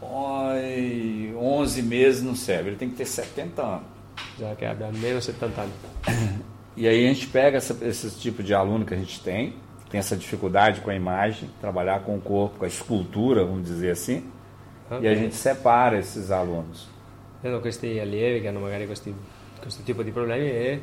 [0.01, 2.71] on- e 11 meses, não serve.
[2.71, 3.94] Ele tem que ter 70 anos.
[4.37, 5.73] Già che abbia almeno 70 anni.
[6.77, 9.55] E aí a gente pega essa, esse tipo de aluno que a gente tem,
[9.89, 13.93] tem essa dificuldade com a imagem, trabalhar com o corpo, com a escultura, vamos dizer
[13.93, 14.29] assim,
[15.01, 16.89] e a gente separa esses alunos.
[17.43, 19.15] Vedo questi allievi che hanno magari questi,
[19.61, 20.81] questo tipo di problemi e,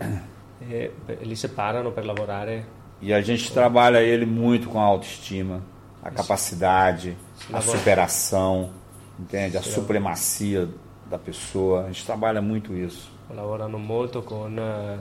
[0.70, 0.92] e
[1.22, 2.66] li separano per lavorare.
[3.02, 5.62] E a gente trabalha ele muito com a autoestima,
[6.02, 7.18] a capacidade,
[7.52, 8.72] a superação,
[9.20, 9.58] entende?
[9.58, 10.70] A supremacia
[11.10, 11.86] da pessoa.
[11.86, 13.12] A gente trabalha muito isso.
[13.34, 15.00] Lavorano molto con, eh,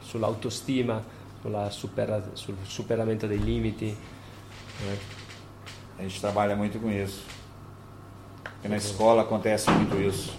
[0.00, 1.02] sull'autostima,
[1.40, 3.86] sulla supera- sul superamento dei limiti.
[3.86, 4.98] eh.
[5.98, 7.24] A gente trabalha muito com isso.
[8.42, 10.32] Porque na escola acontece muito isso.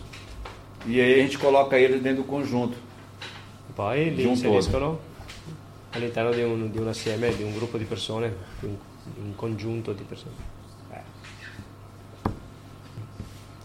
[0.85, 2.77] E aí a gente coloca ele dentro do conjunto.
[3.75, 4.99] Poi li inseriscono
[5.91, 8.77] all'interno di un, di un assieme, di un gruppo di persone, di un,
[9.13, 10.33] di un congiunto di persone.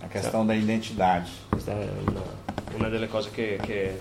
[0.01, 1.29] A questão da identidade.
[1.51, 2.23] Questa è una,
[2.77, 4.01] una delle cose che, che-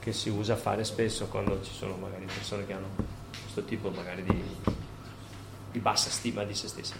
[0.00, 2.88] che si usa a fare spesso quando ci sono magari persone che hanno
[3.42, 4.44] questo tipo magari di,
[5.72, 6.92] di bassa stima di se stessi.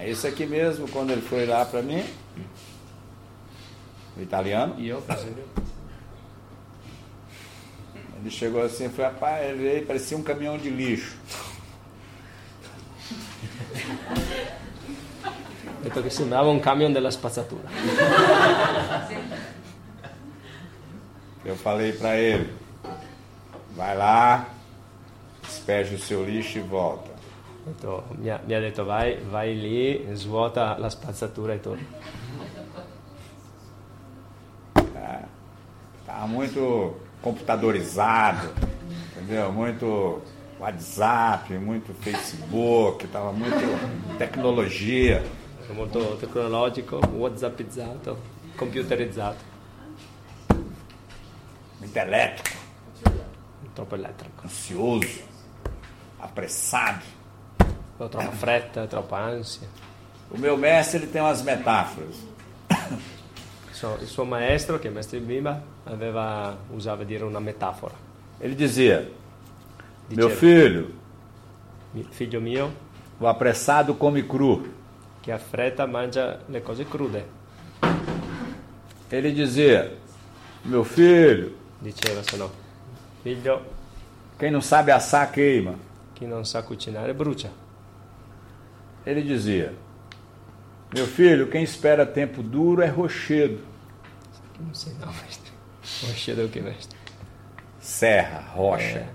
[0.00, 2.04] É isso aqui mesmo, quando ele foi lá para mim,
[4.16, 5.44] o italiano, Io, per esempio,
[8.20, 11.16] ele chegou assim e falou, rapaz, ele parecia um caminhão de lixo.
[15.88, 17.68] detto che sembrava un camion della spazzatura.
[21.44, 22.52] Eu falei para ele,
[23.74, 24.46] vai lá,
[25.42, 27.10] despeja o seu lixo e volta.
[27.64, 31.86] Detto- mi, ha, mi ha detto vai, vai lì, svuota la spazzatura e torna.
[36.00, 38.50] Estava muito computadorizado,
[39.12, 39.52] entendeu?
[39.52, 40.22] Muito
[40.58, 45.22] WhatsApp, muito Facebook, estava muito tecnologia.
[45.68, 48.18] È molto tecnologico, whatsappizzato,
[48.56, 49.44] computerizzato,
[51.78, 52.56] muito elétrico,
[53.74, 54.42] troppo elettrico.
[54.44, 55.20] ansioso,
[56.20, 57.04] apressado.
[57.98, 59.68] Ho troppa fretta, troppa ansia.
[60.30, 62.16] O meu mestre ele tem umas metáforas.
[64.00, 67.94] Il suo, maestro, che è di Bimba, aveva, usava dire una metafora.
[68.38, 69.06] Ele dizia:
[70.06, 70.92] Diceva, Meu filho,
[71.92, 72.74] "Mi- figlio mio,
[73.18, 74.77] o apressado come cru.
[75.20, 77.36] Che ha fretta mangia le cose crude.
[79.08, 79.90] Ele dizia:
[80.62, 82.50] Meu filho, Diceva se no,
[83.22, 83.62] figlio,
[84.36, 85.76] quem não sabe assar queima.
[86.12, 87.50] chi non sa cucinare brucia.
[89.04, 89.72] Ele dizia:
[90.92, 93.60] Meu filho, quem espera tempo duro é rochedo.
[94.58, 95.52] Non sei, no, maestro.
[96.02, 96.98] Non scedo che maestro.
[97.78, 98.98] Serra, rocha.
[98.98, 99.08] É.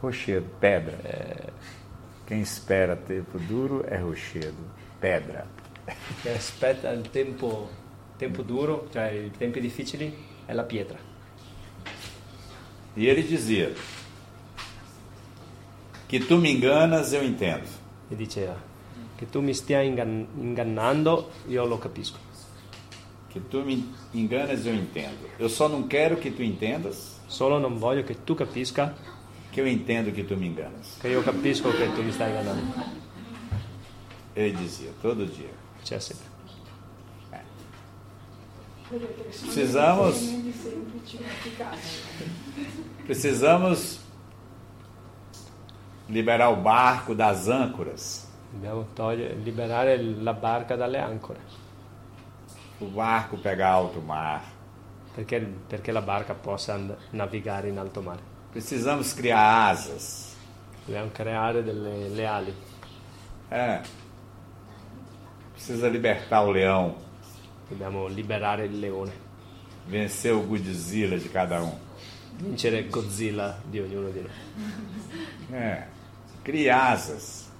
[0.00, 0.96] Rochedo, pedra.
[2.26, 4.56] Quem espera tempo duro é rochedo,
[4.98, 5.46] pedra.
[6.22, 7.68] Che aspetta il tempo,
[8.16, 10.12] tempo duro, cioè i tempi difficili,
[10.44, 10.98] è la pietra.
[12.94, 13.70] E ele dizia:
[16.08, 17.68] Que tu me enganas, eu entendo.
[18.08, 18.56] E diceva,
[19.16, 22.18] che tu mi stia ingan- ingannando, io lo capisco.
[23.28, 23.82] Que tu me
[24.12, 25.28] enganas, eu entendo.
[25.38, 28.94] Eu só não quero que tu entendas Solo non voglio che tu capisca
[29.50, 30.96] que eu entendo que tu me enganas.
[31.00, 33.04] che io capisco che tu mi stai ingannando.
[34.36, 35.50] Ele dizia todo dia.
[35.82, 36.26] C'è sempre.
[38.88, 39.06] Sono
[39.46, 40.20] Precisamos-.
[43.06, 43.98] Precisamos
[46.08, 48.24] liberar o barco das âncoras.
[48.52, 48.86] Dobbiamo
[49.42, 51.40] liberare la barca dalle ancore,
[52.80, 54.42] O barco pegar alto mar.
[55.14, 56.78] perché, perché la barca possa
[57.10, 58.20] navigare in alto mare.
[58.52, 60.34] Precisamos criar asas.
[60.84, 62.54] Dobbiamo creare delle le ali,
[63.50, 63.82] É.
[65.66, 66.94] Precisa libertar o leão,
[67.68, 69.10] dobbiamo liberare il leone,
[69.88, 71.76] vencer o Godzilla de cada um.
[72.38, 75.88] vincere Godzilla di ognuno di noi, É.
[76.44, 77.50] Crie asas.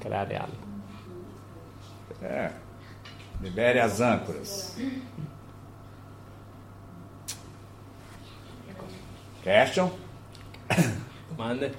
[0.00, 0.58] creare ali.
[2.22, 2.50] É.
[3.40, 4.74] Libere as âncoras.
[9.44, 9.92] Question?
[11.30, 11.70] Domande?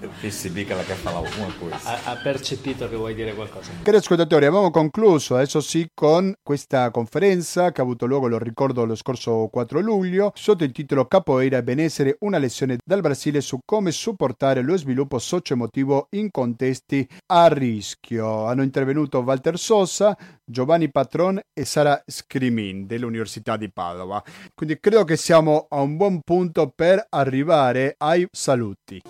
[0.00, 1.76] Eu percebi che ela quer falar alguma coisa.
[1.82, 3.72] Ha, ha percepito che vuoi dire qualcosa?
[3.82, 8.84] Cari ascoltatori, abbiamo concluso adesso sì con questa conferenza che ha avuto luogo, lo ricordo,
[8.84, 13.58] lo scorso 4 luglio, sotto il titolo Capoeira e benessere, una lezione dal Brasile su
[13.64, 18.44] come supportare lo sviluppo socio-emotivo in contesti a rischio.
[18.46, 24.22] Hanno intervenuto Walter Sosa, Giovanni Patron e Sara Scrimin dell'Università di Padova.
[24.54, 29.02] Quindi credo che siamo a un buon punto per arrivare ai saluti.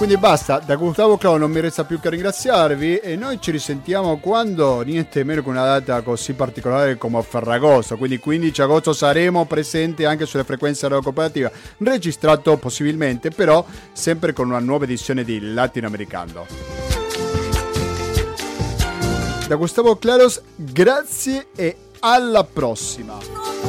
[0.01, 4.17] Quindi basta, da Gustavo Clau non mi resta più che ringraziarvi e noi ci risentiamo
[4.17, 10.03] quando niente meno che una data così particolare come Ferragosto, quindi 15 agosto saremo presenti
[10.03, 16.47] anche sulle frequenze radio cooperativa, registrato possibilmente però sempre con una nuova edizione di Latinoamericano.
[19.47, 23.60] Da Gustavo Claros, grazie e alla prossima!